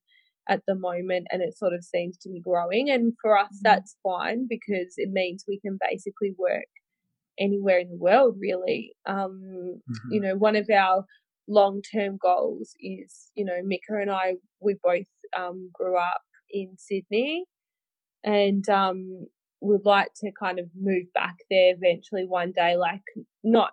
at 0.50 0.64
the 0.68 0.76
moment, 0.76 1.28
and 1.32 1.42
it 1.42 1.58
sort 1.58 1.74
of 1.74 1.84
seems 1.84 2.18
to 2.20 2.30
be 2.30 2.42
growing. 2.42 2.90
And 2.90 3.14
for 3.22 3.38
us, 3.38 3.60
Mhm. 3.62 3.64
that's 3.64 3.98
fine 4.04 4.48
because 4.50 4.96
it 4.98 5.12
means 5.12 5.46
we 5.48 5.60
can 5.60 5.78
basically 5.90 6.34
work 6.38 6.66
anywhere 7.40 7.80
in 7.80 7.90
the 7.90 7.98
world, 7.98 8.38
really. 8.40 8.94
Um, 9.06 9.82
Mhm. 9.88 10.10
you 10.10 10.22
know, 10.22 10.36
one 10.36 10.56
of 10.56 10.70
our 10.70 11.06
long 11.50 11.82
term 11.82 12.18
goals 12.22 12.74
is, 12.80 13.32
you 13.36 13.44
know, 13.44 13.60
Mika 13.64 13.94
and 14.00 14.12
I, 14.12 14.36
we 14.62 14.76
both 14.82 15.08
um, 15.38 15.70
grew 15.74 15.98
up 15.98 16.22
in 16.50 16.76
Sydney 16.78 17.46
and 18.24 18.68
um, 18.70 19.26
would 19.62 19.86
like 19.86 20.10
to 20.18 20.32
kind 20.40 20.60
of 20.60 20.68
move 20.80 21.06
back 21.14 21.36
there 21.50 21.74
eventually 21.76 22.26
one 22.26 22.54
day, 22.56 22.78
like 22.78 23.02
not 23.44 23.72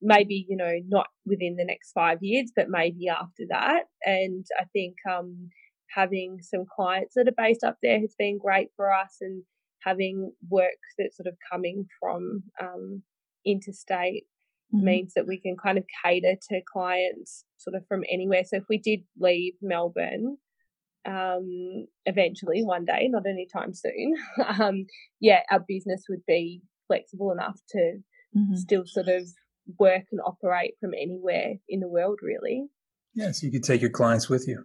maybe, 0.00 0.46
you 0.48 0.56
know, 0.56 0.72
not 0.88 1.08
within 1.26 1.56
the 1.56 1.64
next 1.64 1.92
five 1.92 2.18
years, 2.22 2.50
but 2.54 2.68
maybe 2.68 3.08
after 3.08 3.44
that. 3.50 3.84
And 4.04 4.44
I 4.60 4.64
think 4.72 4.96
um, 5.10 5.48
having 5.94 6.38
some 6.40 6.64
clients 6.74 7.14
that 7.14 7.28
are 7.28 7.34
based 7.36 7.64
up 7.64 7.76
there 7.82 8.00
has 8.00 8.14
been 8.18 8.38
great 8.38 8.68
for 8.76 8.92
us 8.92 9.16
and 9.20 9.42
having 9.84 10.32
work 10.48 10.78
that's 10.98 11.16
sort 11.16 11.26
of 11.26 11.34
coming 11.50 11.86
from 12.00 12.42
um, 12.60 13.02
interstate 13.44 14.24
Mhm. 14.74 14.82
means 14.82 15.14
that 15.14 15.26
we 15.26 15.38
can 15.38 15.56
kind 15.56 15.78
of 15.78 15.84
cater 16.04 16.36
to 16.48 16.60
clients 16.72 17.44
sort 17.58 17.76
of 17.76 17.86
from 17.86 18.04
anywhere. 18.10 18.44
So 18.44 18.56
if 18.56 18.64
we 18.68 18.78
did 18.78 19.04
leave 19.18 19.54
Melbourne, 19.60 20.38
um, 21.04 21.86
eventually 22.06 22.62
one 22.64 22.84
day, 22.84 23.08
not 23.08 23.26
anytime 23.26 23.74
soon, 23.74 24.14
um, 24.60 24.86
yeah, 25.20 25.42
our 25.50 25.60
business 25.60 26.04
would 26.08 26.24
be 26.26 26.62
flexible 26.86 27.32
enough 27.32 27.60
to 27.70 28.02
Mhm. 28.36 28.56
still 28.56 28.86
sort 28.86 29.08
of 29.08 29.28
work 29.78 30.04
and 30.10 30.20
operate 30.24 30.74
from 30.80 30.94
anywhere 30.94 31.54
in 31.68 31.80
the 31.80 31.88
world, 31.88 32.20
really. 32.22 32.68
Yeah, 33.14 33.30
so 33.32 33.46
you 33.46 33.52
could 33.52 33.64
take 33.64 33.80
your 33.82 33.90
clients 33.90 34.28
with 34.28 34.48
you. 34.48 34.64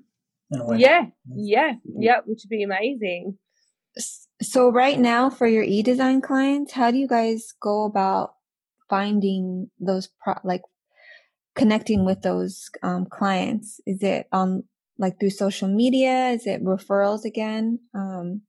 In 0.52 0.62
a 0.62 0.65
way. 0.65 0.78
Yeah, 0.78 1.08
yeah, 1.36 1.76
yeah, 1.84 2.22
which 2.26 2.43
would 2.43 2.50
be 2.50 2.63
amazing. 2.63 3.38
So 4.41 4.70
right 4.70 4.98
now 4.98 5.30
for 5.30 5.48
your 5.48 5.63
e-design 5.63 6.22
clients, 6.22 6.72
how 6.72 6.91
do 6.91 6.98
you 6.98 7.08
guys 7.08 7.52
go 7.60 7.84
about 7.84 8.37
finding 8.89 9.69
those 9.80 10.10
pro- 10.21 10.41
like 10.43 10.62
connecting 11.56 12.06
with 12.06 12.21
those 12.21 12.69
um, 12.84 13.06
clients? 13.06 13.80
Is 13.86 14.02
it 14.04 14.28
on 14.32 14.63
like 14.97 15.19
through 15.19 15.32
social 15.32 15.67
media? 15.67 16.30
Is 16.30 16.47
it 16.47 16.63
referrals 16.63 17.26
again? 17.26 17.80
Um, 17.93 18.41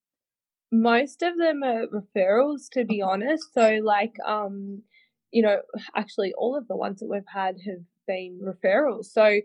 most 0.70 1.22
of 1.22 1.36
them 1.38 1.62
are 1.62 1.86
referrals 1.86 2.68
to 2.70 2.84
be 2.84 3.00
honest 3.00 3.54
so 3.54 3.78
like 3.82 4.14
um 4.26 4.82
you 5.30 5.42
know 5.42 5.60
actually 5.96 6.32
all 6.36 6.56
of 6.56 6.68
the 6.68 6.76
ones 6.76 7.00
that 7.00 7.08
we've 7.08 7.22
had 7.32 7.56
have 7.66 7.82
been 8.06 8.40
referrals 8.42 9.06
so 9.06 9.40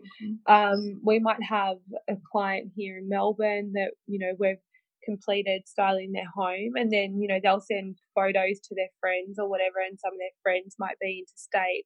um 0.46 1.00
we 1.04 1.18
might 1.18 1.42
have 1.42 1.76
a 2.08 2.16
client 2.30 2.70
here 2.76 2.98
in 2.98 3.08
melbourne 3.08 3.72
that 3.74 3.92
you 4.06 4.18
know 4.18 4.32
we've 4.38 4.58
completed 5.04 5.62
styling 5.66 6.12
their 6.12 6.28
home 6.34 6.72
and 6.76 6.92
then 6.92 7.20
you 7.20 7.28
know 7.28 7.38
they'll 7.42 7.60
send 7.60 7.98
photos 8.14 8.60
to 8.60 8.74
their 8.74 8.88
friends 9.00 9.38
or 9.38 9.48
whatever 9.48 9.76
and 9.86 9.98
some 10.00 10.12
of 10.12 10.18
their 10.18 10.28
friends 10.42 10.76
might 10.78 10.98
be 11.00 11.24
interstate 11.26 11.84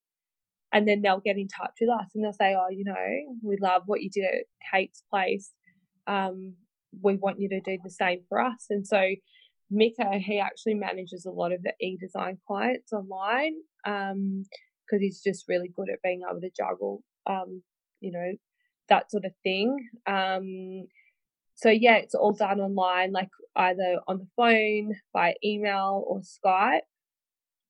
and 0.72 0.86
then 0.86 1.02
they'll 1.02 1.20
get 1.20 1.38
in 1.38 1.48
touch 1.48 1.72
with 1.80 1.90
us 1.90 2.06
and 2.14 2.24
they'll 2.24 2.32
say 2.32 2.54
oh 2.54 2.68
you 2.70 2.84
know 2.84 3.34
we 3.42 3.56
love 3.60 3.82
what 3.86 4.02
you 4.02 4.10
did 4.10 4.24
at 4.24 4.44
kate's 4.72 5.02
place 5.10 5.50
um 6.06 6.54
we 7.02 7.16
want 7.16 7.40
you 7.40 7.48
to 7.48 7.60
do 7.60 7.78
the 7.82 7.90
same 7.90 8.20
for 8.28 8.40
us. 8.40 8.66
And 8.70 8.86
so 8.86 9.02
Mika, 9.70 10.18
he 10.18 10.38
actually 10.40 10.74
manages 10.74 11.26
a 11.26 11.30
lot 11.30 11.52
of 11.52 11.62
the 11.62 11.72
e-design 11.80 12.38
clients 12.46 12.92
online 12.92 13.54
because 13.84 15.00
he's 15.00 15.22
just 15.22 15.48
really 15.48 15.68
good 15.68 15.90
at 15.90 16.02
being 16.02 16.22
able 16.28 16.40
to 16.40 16.50
juggle, 16.56 17.02
um, 17.26 17.62
you 18.00 18.12
know, 18.12 18.32
that 18.88 19.10
sort 19.10 19.24
of 19.24 19.32
thing. 19.42 19.76
Um, 20.06 20.86
so 21.58 21.70
yeah, 21.70 21.96
it's 21.96 22.14
all 22.14 22.32
done 22.32 22.60
online, 22.60 23.10
like 23.10 23.30
either 23.56 23.98
on 24.06 24.18
the 24.18 24.28
phone, 24.36 24.94
by 25.12 25.34
email, 25.44 26.04
or 26.06 26.20
Skype. 26.20 26.86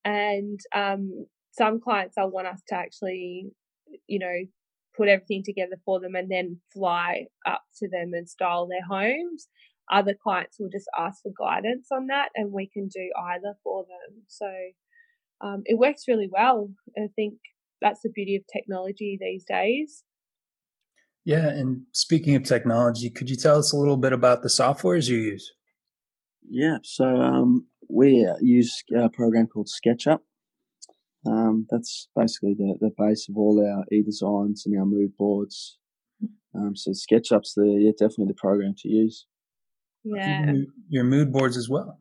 And 0.05 0.61
um, 0.74 1.27
some 1.53 1.81
clients 1.81 2.16
will 2.18 2.31
want 2.31 2.48
us 2.48 2.61
to 2.68 2.74
actually, 2.74 3.46
you 4.07 4.18
know, 4.18 4.40
put 4.94 5.09
everything 5.09 5.42
together 5.42 5.77
for 5.87 6.01
them 6.01 6.14
and 6.16 6.31
then 6.31 6.61
fly 6.70 7.29
up 7.46 7.62
to 7.79 7.88
them 7.88 8.12
and 8.12 8.29
style 8.29 8.68
their 8.68 8.85
homes. 8.87 9.48
Other 9.90 10.14
clients 10.22 10.59
will 10.61 10.68
just 10.68 10.88
ask 10.98 11.22
for 11.22 11.33
guidance 11.38 11.88
on 11.90 12.09
that, 12.09 12.29
and 12.35 12.53
we 12.53 12.68
can 12.68 12.88
do 12.88 13.11
either 13.18 13.55
for 13.64 13.85
them. 13.85 14.22
So 14.27 14.53
um, 15.40 15.62
it 15.64 15.79
works 15.79 16.05
really 16.07 16.29
well. 16.31 16.68
I 16.94 17.09
think 17.16 17.38
that's 17.81 18.03
the 18.03 18.11
beauty 18.14 18.37
of 18.37 18.42
technology 18.53 19.16
these 19.18 19.44
days. 19.48 20.05
Yeah, 21.29 21.47
and 21.51 21.83
speaking 21.93 22.37
of 22.37 22.45
technology, 22.45 23.11
could 23.11 23.29
you 23.29 23.37
tell 23.37 23.59
us 23.59 23.71
a 23.75 23.77
little 23.77 23.99
bit 23.99 24.14
about 24.14 24.43
the 24.43 24.49
softwares 24.49 25.11
you 25.11 25.19
use? 25.19 25.53
Yeah, 26.49 26.79
so 26.83 27.05
um, 27.05 27.67
we 27.91 28.25
uh, 28.27 28.37
use 28.41 28.83
a 28.97 29.11
program 29.11 29.47
called 29.47 29.69
SketchUp. 29.69 30.21
Um, 31.27 31.67
that's 31.69 32.09
basically 32.17 32.55
the, 32.57 32.79
the 32.81 32.93
base 32.97 33.29
of 33.29 33.37
all 33.37 33.62
our 33.62 33.85
e-designs 33.93 34.62
and 34.64 34.79
our 34.79 34.87
mood 34.87 35.19
boards. 35.19 35.77
Um, 36.55 36.75
so 36.75 36.93
SketchUp's 36.93 37.53
the 37.55 37.77
yeah, 37.79 37.91
definitely 37.91 38.29
the 38.29 38.41
program 38.41 38.73
to 38.79 38.88
use. 38.88 39.27
Yeah. 40.05 40.45
Your 40.47 40.55
mood- 40.55 40.67
Your 40.88 41.05
mood 41.05 41.31
boards 41.31 41.59
as 41.59 41.69
well. 41.69 41.99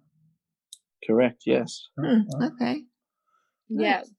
Correct. 1.05 1.43
Yes. 1.45 1.89
Wow. 1.97 2.21
okay. 2.43 2.83
Yeah. 3.67 3.97
Nice. 3.97 4.11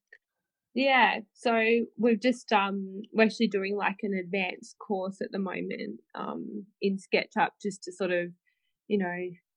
Yeah. 0.74 1.20
So 1.34 1.60
we've 1.96 2.20
just 2.20 2.52
um 2.52 3.02
we're 3.12 3.24
actually 3.24 3.48
doing 3.48 3.76
like 3.76 3.98
an 4.02 4.14
advanced 4.14 4.76
course 4.78 5.20
at 5.20 5.32
the 5.32 5.38
moment 5.38 6.00
um 6.14 6.66
in 6.80 6.98
SketchUp 6.98 7.50
just 7.62 7.82
to 7.84 7.92
sort 7.92 8.12
of, 8.12 8.28
you 8.86 8.98
know, 8.98 9.16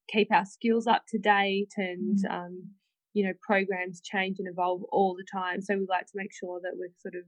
keep 0.10 0.32
our 0.32 0.46
skills 0.46 0.88
up 0.88 1.04
to 1.10 1.20
date 1.20 1.74
and 1.78 2.18
um 2.30 2.70
you 3.14 3.26
know, 3.26 3.34
programs 3.46 4.00
change 4.02 4.38
and 4.40 4.48
evolve 4.50 4.84
all 4.90 5.16
the 5.18 5.26
time. 5.38 5.62
So 5.62 5.76
we 5.78 5.86
like 5.90 6.06
to 6.06 6.14
make 6.16 6.32
sure 6.34 6.62
that 6.64 6.74
we're 6.78 6.94
sort 7.00 7.16
of 7.16 7.26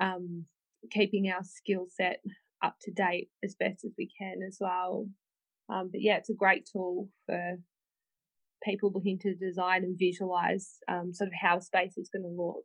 um 0.00 0.46
keeping 0.92 1.28
our 1.28 1.42
skill 1.42 1.86
set 1.88 2.20
up 2.62 2.76
to 2.82 2.92
date 2.92 3.28
as 3.44 3.54
best 3.58 3.84
as 3.84 3.92
we 3.98 4.08
can 4.18 4.40
as 4.46 4.58
well. 4.60 5.08
Um, 5.68 5.90
but 5.92 6.00
yeah, 6.00 6.16
it's 6.16 6.30
a 6.30 6.34
great 6.34 6.68
tool 6.72 7.08
for 7.26 7.58
people 8.62 8.90
looking 8.94 9.18
to 9.20 9.34
design 9.34 9.84
and 9.84 9.98
visualize 9.98 10.78
um, 10.88 11.12
sort 11.12 11.28
of 11.28 11.34
how 11.40 11.58
space 11.60 11.96
is 11.96 12.10
going 12.12 12.22
to 12.22 12.28
look. 12.28 12.64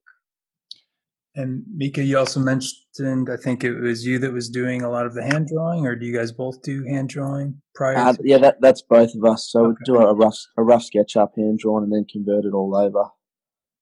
And 1.35 1.63
Mika, 1.75 2.03
you 2.03 2.19
also 2.19 2.39
mentioned, 2.39 3.27
I 3.31 3.37
think 3.37 3.63
it 3.63 3.79
was 3.79 4.05
you 4.05 4.19
that 4.19 4.31
was 4.31 4.49
doing 4.49 4.83
a 4.83 4.89
lot 4.91 5.07
of 5.07 5.15
the 5.15 5.23
hand 5.23 5.47
drawing, 5.47 5.87
or 5.87 5.95
do 5.95 6.05
you 6.05 6.15
guys 6.15 6.31
both 6.31 6.61
do 6.61 6.83
hand 6.83 7.09
drawing 7.09 7.59
prior? 7.73 7.97
Uh, 7.97 8.13
to- 8.13 8.21
yeah, 8.23 8.37
that, 8.37 8.61
that's 8.61 8.83
both 8.83 9.15
of 9.15 9.25
us. 9.25 9.49
So 9.51 9.65
Okay. 9.65 9.75
we 9.79 9.93
do 9.93 9.97
a 9.99 10.13
rough 10.13 10.37
a 10.57 10.63
rough 10.63 10.83
SketchUp 10.83 11.29
hand 11.35 11.57
drawn 11.57 11.81
and 11.83 11.91
then 11.91 12.05
convert 12.11 12.45
it 12.45 12.53
all 12.53 12.75
over 12.75 13.05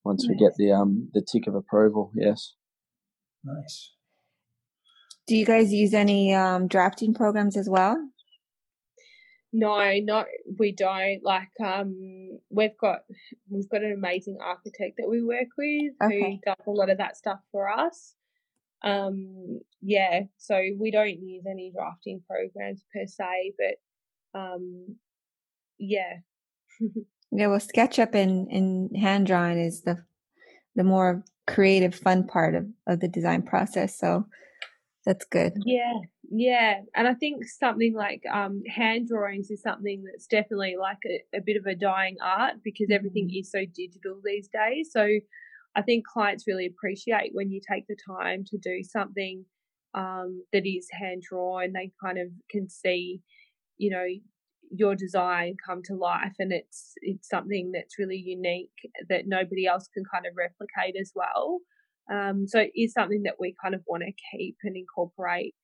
once 0.05 0.25
we 0.29 0.35
get 0.35 0.55
the 0.55 0.71
um 0.71 1.09
the 1.13 1.21
tick 1.21 1.45
of 1.47 1.55
approval. 1.55 2.11
Yes. 2.15 2.53
Nice. 3.43 3.91
Do 5.27 5.35
you 5.35 5.45
guys 5.45 5.73
use 5.73 5.93
any 5.93 6.33
um, 6.33 6.67
drafting 6.67 7.13
programs 7.13 7.57
as 7.57 7.69
well? 7.69 7.97
No, 9.53 9.93
not 10.01 10.27
we 10.57 10.71
don't. 10.71 11.23
Like 11.23 11.49
um, 11.63 12.39
we've 12.49 12.77
got 12.77 13.01
we've 13.49 13.69
got 13.69 13.83
an 13.83 13.91
amazing 13.91 14.37
architect 14.41 14.97
that 14.97 15.09
we 15.09 15.21
work 15.21 15.47
with 15.57 15.93
Okay. 16.03 16.19
who 16.19 16.39
does 16.45 16.65
a 16.67 16.71
lot 16.71 16.89
of 16.89 16.97
that 16.99 17.17
stuff 17.17 17.39
for 17.51 17.69
us. 17.69 18.15
Um, 18.83 19.59
yeah, 19.81 20.21
so 20.37 20.59
we 20.79 20.89
don't 20.89 21.19
use 21.21 21.43
any 21.49 21.71
drafting 21.71 22.21
programs 22.27 22.83
per 22.93 23.05
se, 23.05 23.53
but 23.57 24.39
um, 24.39 24.95
yeah, 25.77 26.17
Yeah, 27.31 27.47
well, 27.47 27.59
SketchUp 27.59 28.13
and, 28.13 28.47
and 28.51 28.97
hand 28.97 29.27
drawing 29.27 29.57
is 29.57 29.81
the 29.81 30.03
the 30.75 30.83
more 30.83 31.23
creative, 31.47 31.93
fun 31.95 32.25
part 32.27 32.55
of, 32.55 32.65
of 32.87 32.99
the 33.01 33.07
design 33.07 33.41
process. 33.41 33.97
So 33.97 34.25
that's 35.05 35.25
good. 35.25 35.53
Yeah, 35.53 35.93
yeah, 36.29 36.81
and 36.95 37.07
I 37.07 37.13
think 37.13 37.45
something 37.45 37.93
like 37.93 38.23
um, 38.31 38.63
hand 38.73 39.09
drawings 39.09 39.51
is 39.51 39.61
something 39.61 40.03
that's 40.05 40.25
definitely 40.25 40.75
like 40.79 40.99
a, 41.05 41.37
a 41.37 41.41
bit 41.41 41.57
of 41.57 41.65
a 41.65 41.75
dying 41.75 42.15
art 42.23 42.55
because 42.63 42.87
everything 42.89 43.27
Mhm. 43.27 43.35
is 43.35 43.51
so 43.51 43.65
digital 43.65 44.21
these 44.23 44.47
days. 44.47 44.91
So 44.93 45.07
I 45.75 45.81
think 45.81 46.07
clients 46.07 46.47
really 46.47 46.65
appreciate 46.65 47.31
when 47.33 47.51
you 47.51 47.59
take 47.69 47.85
the 47.87 47.97
time 48.07 48.45
to 48.47 48.57
do 48.57 48.81
something 48.83 49.45
um, 49.93 50.43
that 50.53 50.65
is 50.65 50.87
hand 50.91 51.23
drawn. 51.29 51.73
They 51.73 51.91
kind 52.01 52.17
of 52.17 52.29
can 52.49 52.69
see, 52.69 53.21
you 53.77 53.91
know, 53.91 54.05
your 54.71 54.95
design 54.95 55.55
come 55.65 55.81
to 55.83 55.95
life, 55.95 56.35
and 56.39 56.53
it's 56.53 56.93
it's 57.01 57.27
something 57.29 57.71
that's 57.73 57.99
really 57.99 58.17
unique 58.17 58.71
that 59.09 59.27
nobody 59.27 59.67
else 59.67 59.87
can 59.93 60.03
kind 60.11 60.25
of 60.25 60.33
replicate 60.37 60.95
as 60.99 61.11
well. 61.15 61.59
Um, 62.09 62.47
so 62.47 62.59
it 62.59 62.71
is 62.75 62.93
something 62.93 63.23
that 63.23 63.35
we 63.39 63.55
kind 63.61 63.75
of 63.75 63.81
want 63.87 64.03
to 64.03 64.37
keep 64.37 64.57
and 64.63 64.75
incorporate 64.75 65.55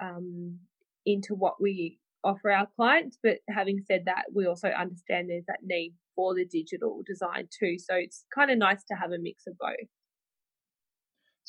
um, 0.00 0.58
into 1.04 1.34
what 1.34 1.60
we 1.60 1.98
offer 2.22 2.50
our 2.50 2.68
clients. 2.76 3.18
But 3.22 3.38
having 3.48 3.82
said 3.86 4.04
that, 4.06 4.24
we 4.34 4.46
also 4.46 4.68
understand 4.68 5.30
there's 5.30 5.46
that 5.46 5.60
need 5.62 5.94
for 6.14 6.34
the 6.34 6.44
digital 6.44 7.02
design 7.06 7.48
too. 7.56 7.76
So 7.78 7.94
it's 7.94 8.24
kind 8.34 8.50
of 8.50 8.58
nice 8.58 8.82
to 8.90 8.94
have 8.94 9.12
a 9.12 9.18
mix 9.18 9.46
of 9.46 9.56
both. 9.58 9.88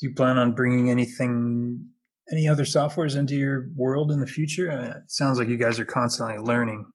Do 0.00 0.08
you 0.08 0.14
plan 0.14 0.38
on 0.38 0.52
bringing 0.52 0.90
anything, 0.90 1.86
any 2.30 2.46
other 2.46 2.64
softwares 2.64 3.16
into 3.16 3.34
your 3.34 3.68
world 3.74 4.12
in 4.12 4.20
the 4.20 4.26
future? 4.26 4.68
Mean, 4.68 4.92
it 4.92 5.10
sounds 5.10 5.38
like 5.38 5.48
you 5.48 5.56
guys 5.56 5.80
are 5.80 5.84
constantly 5.84 6.38
learning, 6.38 6.86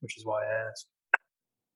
which 0.00 0.16
is 0.16 0.24
why 0.24 0.42
I 0.44 0.68
asked. 0.68 0.86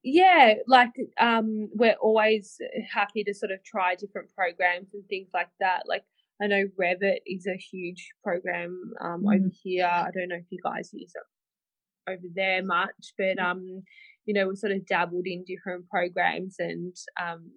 Yeah, 0.05 0.55
like 0.67 0.93
um, 1.21 1.69
we're 1.75 1.97
always 2.01 2.59
happy 2.93 3.25
to 3.25 3.35
sort 3.35 3.51
of 3.51 3.65
try 3.65 3.95
different 3.95 4.33
programs 4.35 4.95
and 4.95 5.05
things 5.09 5.29
like 5.35 5.49
that. 5.61 5.83
Like 5.87 6.05
I 6.41 6.47
know 6.47 6.65
Revit 6.81 7.19
is 7.27 7.47
a 7.47 7.57
huge 7.57 8.11
program 8.23 8.93
um, 9.01 9.25
mm. 9.25 9.35
over 9.35 9.51
here. 9.63 9.87
I 9.87 10.11
don't 10.15 10.29
know 10.29 10.37
if 10.37 10.47
you 10.51 10.61
guys 10.63 10.91
use 10.93 11.13
it 11.15 12.13
over 12.13 12.23
there 12.35 12.65
much, 12.65 13.13
but 13.19 13.39
um, 13.39 13.83
you 14.25 14.35
know, 14.35 14.49
we 14.49 14.57
sort 14.57 14.73
of 14.73 14.87
dabbled 14.87 15.27
in 15.27 15.45
different 15.45 15.89
programs, 15.89 16.57
and 16.59 16.95
um, 17.21 17.51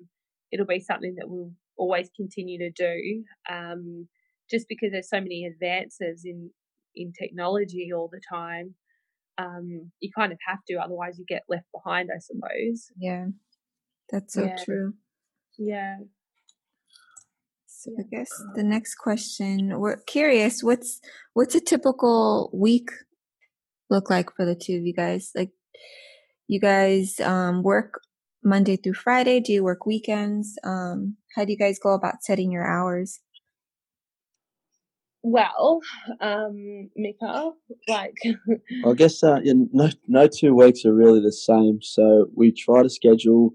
it'll 0.52 0.66
be 0.66 0.80
something 0.80 1.16
that 1.20 1.30
we'll 1.30 1.52
always 1.78 2.10
continue 2.16 2.58
to 2.58 2.72
do. 2.72 3.24
Um, 3.50 4.08
just 4.50 4.68
because 4.68 4.92
there's 4.92 5.10
so 5.10 5.22
many 5.22 5.46
advances 5.46 6.24
in 6.26 6.50
in 6.96 7.14
technology 7.14 7.92
all 7.96 8.10
the 8.12 8.22
time 8.30 8.76
um, 9.42 9.92
you 10.00 10.10
kind 10.16 10.32
of 10.32 10.38
have 10.48 10.60
to, 10.68 10.76
otherwise 10.76 11.18
you 11.18 11.26
get 11.28 11.44
left 11.50 11.66
behind, 11.74 12.10
I 12.16 12.20
suppose. 12.20 12.88
Yeah, 12.98 13.28
that's 14.12 14.34
so 14.34 14.46
yeah. 14.46 14.56
true. 14.64 14.94
Yeah. 15.58 15.98
So 17.66 17.92
I 18.00 18.04
guess 18.12 18.30
the 18.56 18.64
next 18.64 18.96
question, 18.96 19.80
we're 19.80 19.98
curious, 20.06 20.64
what's 20.64 21.02
what's 21.34 21.56
a 21.56 21.62
typical 21.62 22.52
week 22.54 22.90
look 23.90 24.10
like 24.10 24.36
for 24.36 24.46
the 24.46 24.56
two 24.56 24.76
of 24.76 24.84
you 24.84 24.94
guys? 24.94 25.32
Like 25.36 25.50
you 26.48 26.60
guys 26.60 27.20
um, 27.20 27.64
work 27.64 28.02
Monday 28.44 28.76
through 28.76 28.94
Friday? 28.94 29.40
Do 29.40 29.52
you 29.52 29.64
work 29.64 29.86
weekends? 29.86 30.58
Um, 30.64 31.18
how 31.36 31.46
do 31.46 31.52
you 31.52 31.58
guys 31.58 31.80
go 31.82 31.94
about 31.94 32.24
setting 32.24 32.52
your 32.52 32.68
hours? 32.68 33.20
Well, 35.24 35.82
um, 36.20 36.90
Mika, 36.96 37.52
like. 37.88 38.18
I 38.86 38.94
guess 38.94 39.24
uh, 39.24 39.40
yeah, 39.44 39.54
no, 39.72 39.90
no 40.08 40.28
two 40.28 40.56
weeks 40.56 40.86
are 40.86 40.94
really 40.94 41.22
the 41.22 41.32
same. 41.32 41.80
So 41.82 42.28
we 42.36 42.52
try 42.52 42.84
to 42.84 42.90
schedule 42.90 43.54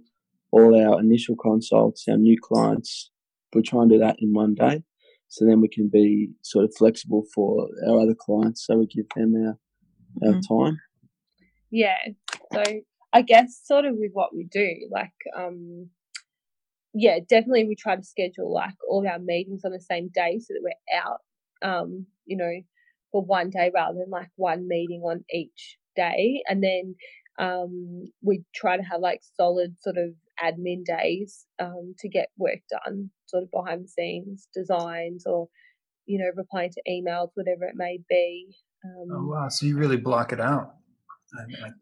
all 0.52 0.80
our 0.80 1.00
initial 1.00 1.36
consults, 1.36 2.06
our 2.08 2.16
new 2.16 2.36
clients. 2.40 3.10
We 3.54 3.62
try 3.62 3.82
and 3.82 3.90
do 3.90 3.98
that 3.98 4.16
in 4.20 4.32
one 4.32 4.54
day, 4.54 4.82
so 5.28 5.44
then 5.44 5.60
we 5.60 5.68
can 5.68 5.88
be 5.92 6.30
sort 6.42 6.64
of 6.64 6.74
flexible 6.76 7.24
for 7.34 7.68
our 7.88 8.00
other 8.00 8.14
clients. 8.18 8.66
So 8.66 8.76
we 8.76 8.86
give 8.86 9.06
them 9.16 9.34
our 9.34 9.58
our 10.28 10.34
mm-hmm. 10.34 10.62
time. 10.64 10.78
Yeah. 11.70 11.96
So 12.52 12.62
I 13.12 13.22
guess 13.22 13.60
sort 13.64 13.86
of 13.86 13.96
with 13.96 14.10
what 14.12 14.34
we 14.34 14.44
do, 14.44 14.70
like, 14.90 15.12
um, 15.36 15.88
yeah, 16.94 17.18
definitely 17.28 17.64
we 17.64 17.74
try 17.74 17.96
to 17.96 18.02
schedule 18.02 18.52
like 18.52 18.74
all 18.88 19.06
our 19.06 19.18
meetings 19.18 19.62
on 19.64 19.72
the 19.72 19.80
same 19.80 20.10
day 20.14 20.38
so 20.38 20.54
that 20.54 20.62
we're 20.62 20.98
out 20.98 21.20
um, 21.62 22.06
you 22.24 22.36
know, 22.36 22.52
for 23.12 23.22
one 23.22 23.50
day 23.50 23.70
rather 23.74 23.98
than 23.98 24.10
like 24.10 24.28
one 24.36 24.68
meeting 24.68 25.02
on 25.02 25.24
each 25.30 25.78
day. 25.94 26.42
And 26.48 26.62
then 26.62 26.94
um, 27.38 28.04
we 28.22 28.44
try 28.54 28.76
to 28.76 28.82
have 28.82 29.00
like 29.00 29.20
solid 29.36 29.76
sort 29.80 29.96
of 29.96 30.10
admin 30.42 30.84
days 30.84 31.46
um, 31.58 31.94
to 31.98 32.08
get 32.08 32.28
work 32.36 32.58
done, 32.70 33.10
sort 33.26 33.44
of 33.44 33.50
behind 33.50 33.84
the 33.84 33.88
scenes 33.88 34.48
designs 34.54 35.24
or, 35.26 35.48
you 36.06 36.18
know, 36.18 36.30
replying 36.36 36.70
to 36.70 36.82
emails, 36.88 37.30
whatever 37.34 37.64
it 37.64 37.74
may 37.74 37.98
be. 38.08 38.54
Um, 38.84 39.08
oh, 39.12 39.26
wow. 39.26 39.48
So 39.48 39.66
you 39.66 39.76
really 39.76 39.96
block 39.96 40.32
it 40.32 40.40
out. 40.40 40.74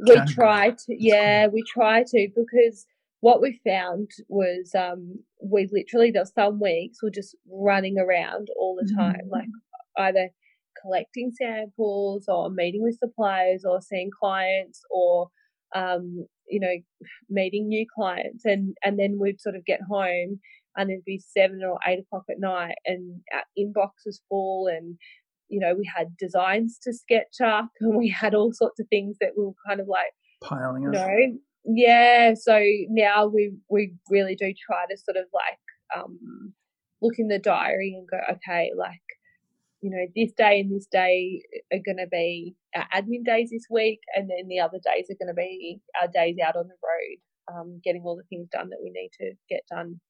we 0.07 0.21
try 0.27 0.71
to, 0.71 0.97
yeah, 0.97 1.45
cool. 1.47 1.55
we 1.55 1.65
try 1.73 2.03
to 2.03 2.29
because 2.35 2.87
what 3.25 3.41
we 3.41 3.59
found 3.67 4.11
was 4.29 4.73
um, 4.79 5.15
we 5.43 5.67
literally 5.73 6.11
there 6.11 6.21
were 6.21 6.43
some 6.43 6.61
weeks 6.61 6.99
we're 7.03 7.09
just 7.09 7.35
running 7.51 7.97
around 7.99 8.49
all 8.61 8.77
the 8.79 8.95
time, 8.95 9.15
mm-hmm. 9.15 9.31
like 9.33 9.49
either 9.97 10.29
collecting 10.83 11.33
samples 11.35 12.27
or 12.29 12.51
meeting 12.51 12.83
with 12.83 12.99
suppliers 12.99 13.65
or 13.67 13.81
seeing 13.81 14.11
clients 14.21 14.83
or 14.91 15.29
um, 15.75 16.27
you 16.47 16.61
know 16.61 16.75
meeting 17.31 17.67
new 17.69 17.87
clients 17.97 18.45
and 18.45 18.77
and 18.85 18.99
then 18.99 19.17
we'd 19.19 19.41
sort 19.41 19.57
of 19.57 19.65
get 19.65 19.81
home 19.91 20.39
and 20.77 20.91
it'd 20.91 21.07
be 21.07 21.19
seven 21.19 21.63
or 21.67 21.79
eight 21.89 22.01
o'clock 22.01 22.25
at 22.31 22.39
night 22.39 22.75
and 22.85 23.23
our 23.33 23.45
inbox 23.59 24.05
was 24.05 24.21
full 24.29 24.67
and 24.67 24.99
you 25.49 25.61
know 25.61 25.75
we 25.75 25.91
had 25.97 26.15
designs 26.19 26.79
to 26.83 26.93
sketch 26.93 27.41
up 27.43 27.71
and 27.81 27.97
we 27.97 28.11
had 28.11 28.35
all 28.35 28.53
sorts 28.53 28.79
of 28.79 28.87
things 28.91 29.17
that 29.23 29.31
we 29.35 29.47
were 29.47 29.53
kind 29.67 29.81
of 29.81 29.89
like 29.89 30.13
piling 30.43 30.87
up. 30.87 30.93
You 30.93 31.01
know, 31.01 31.39
yeah. 31.65 32.35
So 32.35 32.61
now 32.89 33.27
we 33.27 33.53
we 33.69 33.95
really 34.11 34.35
do 34.35 34.53
try 34.67 34.85
to 34.89 34.97
sort 34.97 35.17
of 35.17 35.25
like 35.33 35.59
um, 35.97 36.53
look 37.01 37.15
in 37.19 37.29
the 37.29 37.39
diary 37.39 37.95
and 37.97 38.09
go, 38.09 38.19
okay, 38.35 38.71
like 38.77 39.01
you 39.85 39.91
know, 39.91 40.07
this 40.17 40.33
day 40.33 40.61
and 40.61 40.75
this 40.75 40.87
day 40.91 41.43
are 41.71 41.79
going 41.85 41.99
to 41.99 42.09
be 42.11 42.57
our 42.75 42.87
admin 42.95 43.23
days 43.23 43.51
this 43.51 43.67
week, 43.71 44.01
and 44.17 44.31
then 44.31 44.49
the 44.49 44.59
other 44.59 44.79
days 44.79 45.07
are 45.11 45.19
going 45.23 45.29
to 45.29 45.35
be 45.35 45.79
our 46.01 46.09
days 46.09 46.37
out 46.45 46.57
on 46.57 46.69
the 46.69 46.75
road, 46.83 47.59
um, 47.59 47.81
getting 47.85 48.03
all 48.03 48.17
the 48.17 48.23
things 48.31 48.49
done 48.51 48.71
that 48.71 48.79
we 48.83 48.91
need 48.91 49.11
to 49.21 49.33
get 49.51 49.61
done. 49.71 50.01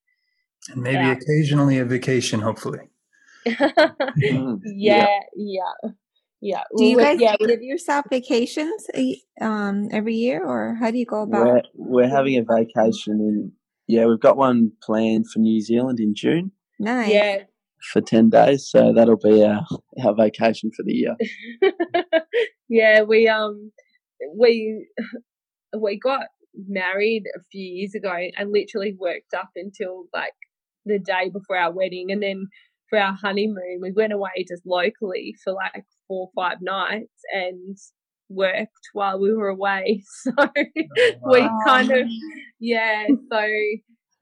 And 0.68 0.80
maybe 0.80 0.98
out. 0.98 1.18
occasionally 1.20 1.78
a 1.78 1.84
vacation, 1.84 2.40
hopefully. 2.40 2.88
yeah, 3.44 4.56
yeah, 4.64 5.18
yeah, 5.34 5.90
yeah. 6.44 6.62
Do 6.76 6.84
you 6.84 6.98
guys 6.98 7.20
yeah, 7.20 7.36
give 7.38 7.62
yourself 7.62 8.04
vacations 8.10 8.86
um, 9.40 9.88
every 9.90 10.14
year, 10.14 10.44
or 10.44 10.76
how 10.78 10.90
do 10.90 10.98
you 10.98 11.06
go 11.06 11.22
about? 11.22 11.46
We're, 11.46 11.62
we're 11.74 12.08
having 12.08 12.36
a 12.36 12.44
vacation 12.44 13.14
in. 13.20 13.52
Yeah, 13.86 14.06
we've 14.06 14.20
got 14.20 14.36
one 14.36 14.72
planned 14.82 15.30
for 15.30 15.38
New 15.38 15.60
Zealand 15.60 16.00
in 16.00 16.14
June. 16.14 16.52
Nice. 16.78 17.10
Yeah, 17.10 17.38
for 17.92 18.00
10 18.00 18.30
days. 18.30 18.68
So 18.68 18.92
that'll 18.92 19.16
be 19.16 19.44
our, 19.44 19.64
our 20.04 20.14
vacation 20.14 20.70
for 20.76 20.82
the 20.84 20.92
year. 20.92 21.16
yeah, 22.68 23.02
we, 23.02 23.28
um, 23.28 23.72
we, 24.36 24.86
we 25.78 25.98
got 25.98 26.26
married 26.68 27.24
a 27.36 27.40
few 27.50 27.64
years 27.64 27.94
ago 27.94 28.14
and 28.36 28.52
literally 28.52 28.96
worked 28.98 29.34
up 29.34 29.50
until 29.56 30.04
like 30.14 30.32
the 30.84 30.98
day 30.98 31.30
before 31.32 31.56
our 31.56 31.72
wedding. 31.72 32.10
And 32.10 32.22
then 32.22 32.46
for 32.94 33.00
our 33.00 33.16
honeymoon, 33.20 33.80
we 33.80 33.92
went 33.92 34.12
away 34.12 34.44
just 34.48 34.64
locally 34.64 35.34
for 35.42 35.52
like 35.52 35.84
four 36.06 36.28
or 36.28 36.30
five 36.34 36.58
nights 36.60 37.22
and 37.32 37.76
worked 38.28 38.70
while 38.92 39.20
we 39.20 39.32
were 39.32 39.48
away. 39.48 40.02
So 40.22 40.32
wow. 40.36 41.32
we 41.32 41.48
kind 41.66 41.90
of, 41.90 42.06
yeah. 42.60 43.06
So 43.30 43.48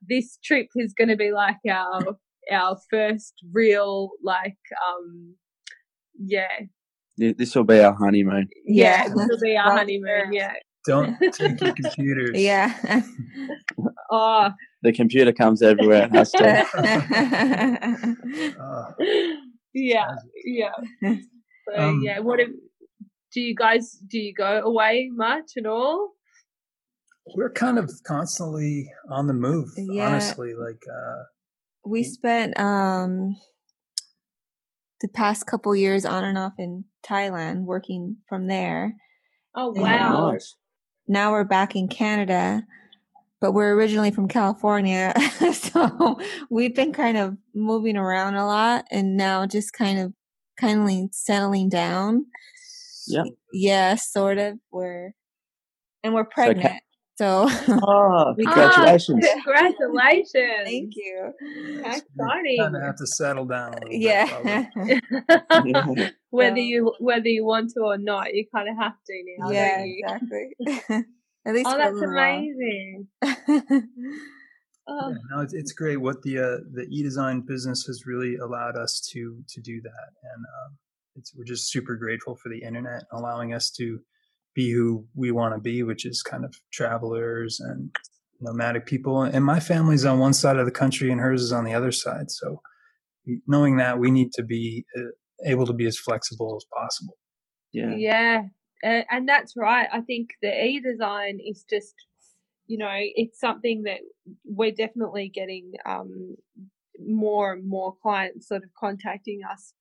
this 0.07 0.37
trip 0.43 0.67
is 0.75 0.93
going 0.97 1.09
to 1.09 1.15
be 1.15 1.31
like 1.31 1.57
our 1.69 2.17
our 2.51 2.77
first 2.91 3.33
real 3.53 4.11
like 4.21 4.57
um 4.85 5.35
yeah 6.19 6.59
this 7.17 7.55
will 7.55 7.63
be 7.63 7.79
our 7.79 7.93
honeymoon 7.93 8.49
yeah, 8.65 9.07
this 9.07 9.27
will 9.29 9.39
be 9.39 9.55
our 9.55 9.77
honeymoon 9.77 10.33
yeah 10.33 10.51
don't 10.85 11.15
take 11.33 11.61
your 11.61 11.73
computers 11.73 12.31
yeah 12.33 13.01
oh 14.11 14.49
the 14.83 14.93
computer 14.93 15.31
comes 15.31 15.61
everywhere 15.61 16.03
it 16.03 16.11
has 16.11 16.31
to 16.31 16.65
oh. 18.59 18.93
yeah 19.73 20.07
yeah 20.45 20.69
so 21.01 21.75
um, 21.75 22.01
yeah 22.03 22.19
what 22.19 22.39
if, 22.39 22.49
do 23.33 23.41
you 23.41 23.55
guys 23.55 23.97
do 24.07 24.19
you 24.19 24.33
go 24.33 24.61
away 24.63 25.09
much 25.13 25.51
at 25.57 25.65
all 25.65 26.11
we're 27.35 27.49
kind 27.51 27.79
of 27.79 27.89
constantly 28.05 28.87
on 29.09 29.27
the 29.27 29.33
move 29.33 29.69
yeah. 29.77 30.07
honestly 30.07 30.53
like 30.53 30.83
uh 30.89 31.23
we 31.85 32.03
spent 32.03 32.57
um 32.59 33.35
the 35.03 35.09
past 35.09 35.45
couple 35.45 35.75
years 35.75 36.05
on 36.05 36.23
and 36.23 36.37
off 36.37 36.53
in 36.57 36.85
Thailand 37.05 37.65
working 37.65 38.15
from 38.27 38.47
there. 38.47 38.95
Oh 39.53 39.73
wow. 39.75 40.29
And 40.29 40.41
now 41.07 41.33
we're 41.33 41.43
back 41.43 41.75
in 41.75 41.89
Canada, 41.89 42.63
but 43.43 43.51
we're 43.51 43.73
originally 43.73 44.09
from 44.09 44.29
California. 44.29 45.13
so 45.51 46.17
we've 46.49 46.73
been 46.73 46.93
kind 46.93 47.17
of 47.17 47.35
moving 47.53 47.97
around 47.97 48.35
a 48.35 48.45
lot 48.45 48.85
and 48.89 49.17
now 49.17 49.45
just 49.45 49.73
kind 49.73 49.99
of 49.99 50.13
kind 50.57 50.77
kindly 50.77 51.09
settling 51.11 51.67
down. 51.67 52.25
Yeah. 53.05 53.23
Yeah, 53.51 53.95
sort 53.95 54.37
of. 54.37 54.59
We're 54.71 55.11
and 56.05 56.13
we're 56.13 56.23
pregnant. 56.23 56.81
So, 57.17 57.49
oh, 57.49 58.33
We- 58.37 58.45
ah, 58.47 58.53
congratulations! 58.53 59.27
Congratulations. 59.43 60.63
thank 60.63 60.93
you. 60.95 61.33
How 61.83 61.95
You 62.45 62.57
kind 62.59 62.75
of 62.77 62.81
have 62.81 62.95
to 62.95 63.05
settle 63.05 63.45
down. 63.45 63.73
A 63.73 63.85
little 63.85 63.89
bit, 63.89 63.99
Yeah. 64.01 65.81
probably. 65.81 66.11
Whether 66.29 66.59
you 66.59 66.93
whether 66.99 67.27
you 67.27 67.43
want 67.43 67.71
to 67.71 67.81
or 67.81 67.97
not, 67.97 68.33
you 68.33 68.45
kind 68.55 68.69
of 68.69 68.77
have 68.77 68.93
to 69.05 69.23
now, 69.37 69.51
yeah, 69.51 69.83
exactly. 69.83 71.05
At 71.45 71.55
least 71.55 71.69
Oh, 71.69 71.77
that's 71.77 72.01
amazing. 72.01 73.07
Oh, 74.85 75.09
Yeah, 75.09 75.15
no, 75.31 75.41
it's, 75.41 75.53
it's 75.53 75.71
great 75.71 76.01
what 76.01 76.21
the 76.23 76.39
uh, 76.39 76.57
the 76.73 76.85
e-design 76.91 77.41
business 77.47 77.83
has 77.83 78.05
really 78.05 78.35
allowed 78.35 78.75
us 78.75 78.99
to 79.13 79.41
to 79.47 79.61
do 79.61 79.79
that, 79.81 80.09
and 80.23 80.45
um, 80.45 80.77
it's 81.15 81.33
we're 81.35 81.45
just 81.45 81.71
super 81.71 81.95
grateful 81.95 82.35
for 82.35 82.49
the 82.49 82.61
internet 82.61 83.03
allowing 83.11 83.53
us 83.53 83.71
to 83.77 83.99
be 84.53 84.71
who 84.71 85.05
we 85.15 85.31
want 85.31 85.55
to 85.55 85.61
be, 85.61 85.83
which 85.83 86.05
is 86.05 86.21
kind 86.21 86.43
of 86.43 86.53
travelers 86.71 87.59
and 87.59 87.95
nomadic 88.41 88.85
people. 88.85 89.23
And 89.23 89.45
my 89.45 89.59
family's 89.59 90.05
on 90.05 90.19
one 90.19 90.33
side 90.33 90.57
of 90.57 90.65
the 90.65 90.71
country, 90.71 91.11
and 91.11 91.21
hers 91.21 91.41
is 91.41 91.53
on 91.53 91.63
the 91.63 91.73
other 91.73 91.91
side. 91.91 92.29
So 92.29 92.61
knowing 93.47 93.77
that, 93.77 93.99
we 93.99 94.11
need 94.11 94.33
to 94.33 94.43
be 94.43 94.85
uh, 94.97 95.11
able 95.45 95.65
to 95.65 95.73
be 95.73 95.85
as 95.85 95.97
flexible 95.97 96.57
as 96.57 96.65
possible. 96.77 97.17
yeah. 97.71 97.95
yeah, 97.95 98.41
uh, 98.83 99.03
and 99.11 99.27
that's 99.27 99.55
right. 99.57 99.87
I 99.91 100.01
think 100.01 100.31
the 100.41 100.65
e-design 100.65 101.39
is 101.45 101.63
just, 101.69 101.95
you 102.67 102.77
know, 102.77 102.91
it's 102.93 103.39
something 103.39 103.83
that 103.83 104.01
we're 104.45 104.71
definitely 104.71 105.29
getting 105.29 105.73
um, 105.85 106.35
more 106.99 107.53
and 107.53 107.67
more 107.67 107.95
clients 108.01 108.47
sort 108.47 108.63
of 108.63 108.69
contacting 108.79 109.41
us 109.49 109.73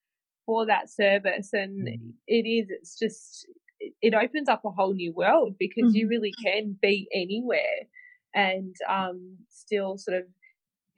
for 0.47 0.67
that 0.67 0.91
service, 0.91 1.53
and 1.53 1.89
Mhm. 1.89 2.13
it 2.27 2.47
is. 2.49 2.69
It's 2.71 2.99
just 2.99 3.47
it- 3.81 4.15
opens 4.15 4.49
up 4.49 4.65
a 4.65 4.71
whole 4.71 4.95
new 4.95 5.13
world 5.13 5.57
because 5.59 5.95
you 5.95 6.09
really 6.09 6.33
can 6.45 6.79
be 6.81 7.09
anywhere 7.15 7.89
and 8.35 8.75
um, 8.89 9.39
still 9.49 9.99
sort 9.99 10.19
of 10.19 10.25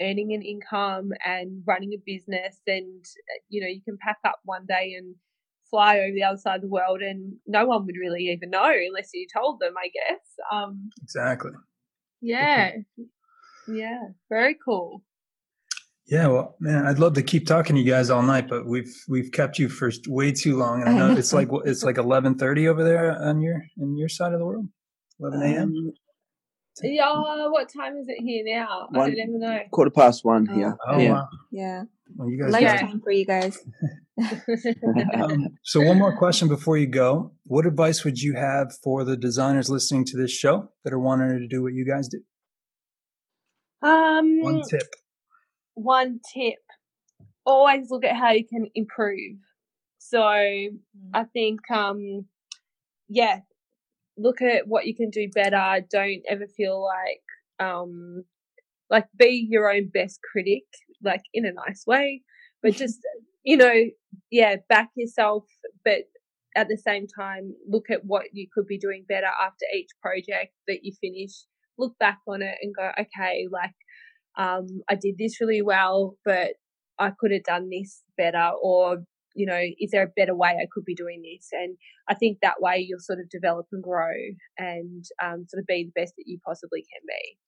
earning 0.01 0.33
an 0.33 0.43
income 0.43 1.13
and 1.25 1.63
running 1.67 1.93
a 1.93 1.99
business 2.05 2.61
and 2.67 3.05
you 3.49 3.61
know 3.61 3.69
you 3.69 3.81
can 3.83 3.97
pack 3.99 4.19
up 4.25 4.41
one 4.45 4.67
day 4.67 4.95
and 4.95 5.15
fly 5.75 5.99
over 5.99 6.13
the 6.15 6.23
other 6.23 6.37
side 6.37 6.57
of 6.57 6.63
the 6.63 6.69
world 6.69 7.01
and 7.01 7.35
no 7.49 7.67
one 7.67 7.85
would 7.85 7.97
really 8.01 8.25
even 8.25 8.51
know 8.51 8.73
unless 8.89 9.11
you 9.13 9.27
told 9.33 9.59
them 9.59 9.75
i 9.77 9.89
guess 9.89 10.21
um 10.53 10.91
Exactly. 11.03 11.51
yeah 12.21 12.71
yeah 13.69 14.03
very 14.29 14.57
cool 14.65 15.03
Yeah, 16.07 16.27
well, 16.29 16.57
man, 16.61 16.87
I'd 16.87 16.99
love 16.99 17.15
to 17.15 17.23
keep 17.23 17.47
talking 17.47 17.77
to 17.77 17.81
you 17.83 17.91
guys 17.91 18.11
all 18.11 18.23
night, 18.23 18.47
but 18.47 18.67
we've 18.67 18.95
we've 19.09 19.33
kept 19.33 19.59
you 19.59 19.71
for 19.71 19.91
way 20.07 20.33
too 20.33 20.55
long, 20.63 20.83
and 20.83 20.91
I 20.91 20.93
I 20.93 20.99
know 20.99 21.09
know. 21.09 21.17
it's 21.17 21.33
like 21.33 21.49
it's 21.71 21.83
like 21.83 21.97
eleven 21.97 22.33
thirty 22.37 22.69
over 22.69 22.85
there 22.85 23.07
on 23.29 23.41
your 23.41 23.59
in 23.83 23.97
your 23.97 24.11
side 24.11 24.33
of 24.35 24.39
the 24.39 24.45
world, 24.45 24.69
eleven 25.19 25.41
a.m. 25.41 25.63
Um, 25.63 25.93
yeah 26.83 27.49
what 27.49 27.69
time 27.69 27.97
is 27.97 28.07
it 28.09 28.21
here 28.21 28.45
now 28.45 28.89
i 28.93 28.99
don't 28.99 29.17
even 29.17 29.39
know 29.39 29.61
quarter 29.71 29.91
past 29.91 30.25
one 30.25 30.45
here. 30.47 30.77
Oh 30.89 30.99
yeah. 30.99 31.13
wow! 31.13 31.29
yeah. 31.53 31.83
Well, 32.17 32.29
you 32.29 32.43
guys. 32.43 32.53
Lifetime 32.53 33.01
for 33.01 33.11
you 33.11 33.27
guys. 33.27 33.59
um, 35.15 35.59
so 35.65 35.83
one 35.83 35.99
more 35.99 36.17
question 36.17 36.49
before 36.49 36.77
you 36.77 36.87
go: 36.87 37.33
What 37.45 37.67
advice 37.67 38.05
would 38.05 38.21
you 38.21 38.35
have 38.35 38.77
for 38.83 39.05
the 39.05 39.17
designers 39.17 39.71
listening 39.71 40.05
to 40.07 40.17
this 40.17 40.31
show 40.31 40.71
that 40.85 40.93
are 40.93 40.99
wanting 40.99 41.39
to 41.39 41.49
do 41.49 41.63
what 41.63 41.73
you 41.73 41.85
guys 41.87 42.09
do? 42.09 42.21
um 43.85 44.41
One 44.41 44.63
tip. 44.69 44.89
one 45.75 46.21
tip 46.33 46.59
always 47.45 47.91
look 47.91 48.05
at 48.05 48.17
how 48.17 48.31
you 48.31 48.47
can 48.47 48.67
improve 48.75 49.37
so 49.99 50.23
i 50.23 51.25
think 51.35 51.61
um 51.71 52.27
yeah 53.09 53.41
look 54.17 54.41
at 54.41 54.67
what 54.67 54.87
you 54.87 54.95
can 54.95 55.11
do 55.11 55.29
better 55.35 55.85
don't 55.91 56.23
ever 56.29 56.47
feel 56.57 56.83
like 56.83 57.23
um 57.61 58.25
like 58.89 59.07
be 59.19 59.47
your 59.49 59.71
own 59.71 59.91
best 59.93 60.21
critic 60.33 60.63
like 61.05 61.23
in 61.33 61.45
a 61.47 61.53
nice 61.53 61.85
way 61.87 62.23
but 62.63 62.75
just 62.75 62.99
you 63.45 63.57
know 63.57 63.75
yeah 64.31 64.57
back 64.69 64.89
yourself 64.97 65.45
but 65.85 66.03
at 66.57 66.69
the 66.69 66.77
same 66.77 67.07
time 67.07 67.53
look 67.69 67.91
at 67.91 68.05
what 68.05 68.27
you 68.33 68.47
could 68.55 68.67
be 68.67 68.79
doing 68.79 69.05
better 69.09 69.27
after 69.27 69.67
each 69.75 69.91
project 70.01 70.53
that 70.69 70.81
you 70.83 70.93
finish 71.01 71.33
look 71.79 71.97
back 71.99 72.19
on 72.29 72.43
it 72.43 72.57
and 72.63 72.75
go 72.75 72.91
okay 72.99 73.47
like 73.51 73.75
um, 74.37 74.83
I 74.89 74.95
did 74.95 75.17
this 75.19 75.41
really 75.41 75.63
well, 75.63 76.17
but 76.25 76.55
I 76.99 77.13
could 77.19 77.31
have 77.33 77.45
done 77.45 77.71
this 77.71 78.03
better, 78.17 78.51
or 78.63 79.05
you 79.37 79.47
know, 79.47 79.61
is 79.81 79.91
there 79.91 80.05
a 80.05 80.13
better 80.17 80.35
way 80.35 80.51
I 80.51 80.67
could 80.73 80.85
be 80.85 80.95
doing 80.95 81.23
this? 81.23 81.49
And 81.53 81.77
I 82.09 82.15
think 82.15 82.39
that 82.41 82.61
way 82.61 82.79
you'll 82.79 83.01
sort 83.01 83.19
of 83.19 83.29
develop 83.31 83.67
and 83.73 83.83
grow, 83.83 84.13
and 84.59 85.05
um, 85.23 85.47
sort 85.49 85.61
of 85.61 85.67
be 85.67 85.85
the 85.95 86.01
best 86.01 86.15
that 86.17 86.25
you 86.27 86.39
possibly 86.45 86.83
can 86.83 87.03
be. 87.07 87.39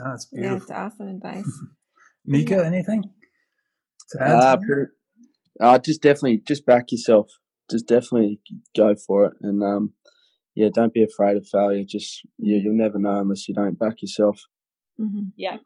Oh, 0.00 0.10
that's 0.10 0.28
Yeah, 0.32 0.40
beautiful. 0.40 0.62
it's 0.62 0.70
awesome 0.70 1.08
advice. 1.08 1.60
Mika, 2.24 2.64
anything 2.64 3.02
to 4.10 4.22
add? 4.22 4.30
Uh, 4.30 4.56
to 4.56 4.86
uh, 5.60 5.78
just 5.78 6.02
definitely, 6.02 6.42
just 6.46 6.66
back 6.66 6.90
yourself. 6.90 7.30
Just 7.70 7.86
definitely 7.86 8.40
go 8.76 8.94
for 8.94 9.26
it, 9.26 9.32
and 9.40 9.62
um, 9.62 9.92
yeah, 10.54 10.68
don't 10.72 10.92
be 10.92 11.02
afraid 11.02 11.36
of 11.36 11.46
failure. 11.46 11.84
Just 11.86 12.26
you, 12.38 12.56
you'll 12.56 12.76
never 12.76 12.98
know 12.98 13.20
unless 13.20 13.48
you 13.48 13.54
don't 13.54 13.78
back 13.78 14.02
yourself. 14.02 14.40
hmm 14.98 15.24
Yeah. 15.36 15.56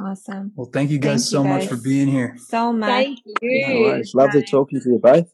Awesome. 0.00 0.52
well, 0.54 0.70
thank 0.72 0.90
you 0.90 0.98
guys 0.98 1.30
Thank 1.30 1.32
so 1.32 1.42
you 1.42 1.48
much 1.48 1.66
for 1.68 1.76
being 1.76 2.08
here. 2.08 2.36
So 2.48 2.72
much. 2.72 2.88
Thank 2.88 3.18
you. 3.26 3.66
No 3.68 3.80
worries. 3.80 4.14
Lovely 4.14 4.42
talking 4.44 4.80
to 4.80 4.90
you 4.90 4.98
both. 4.98 5.32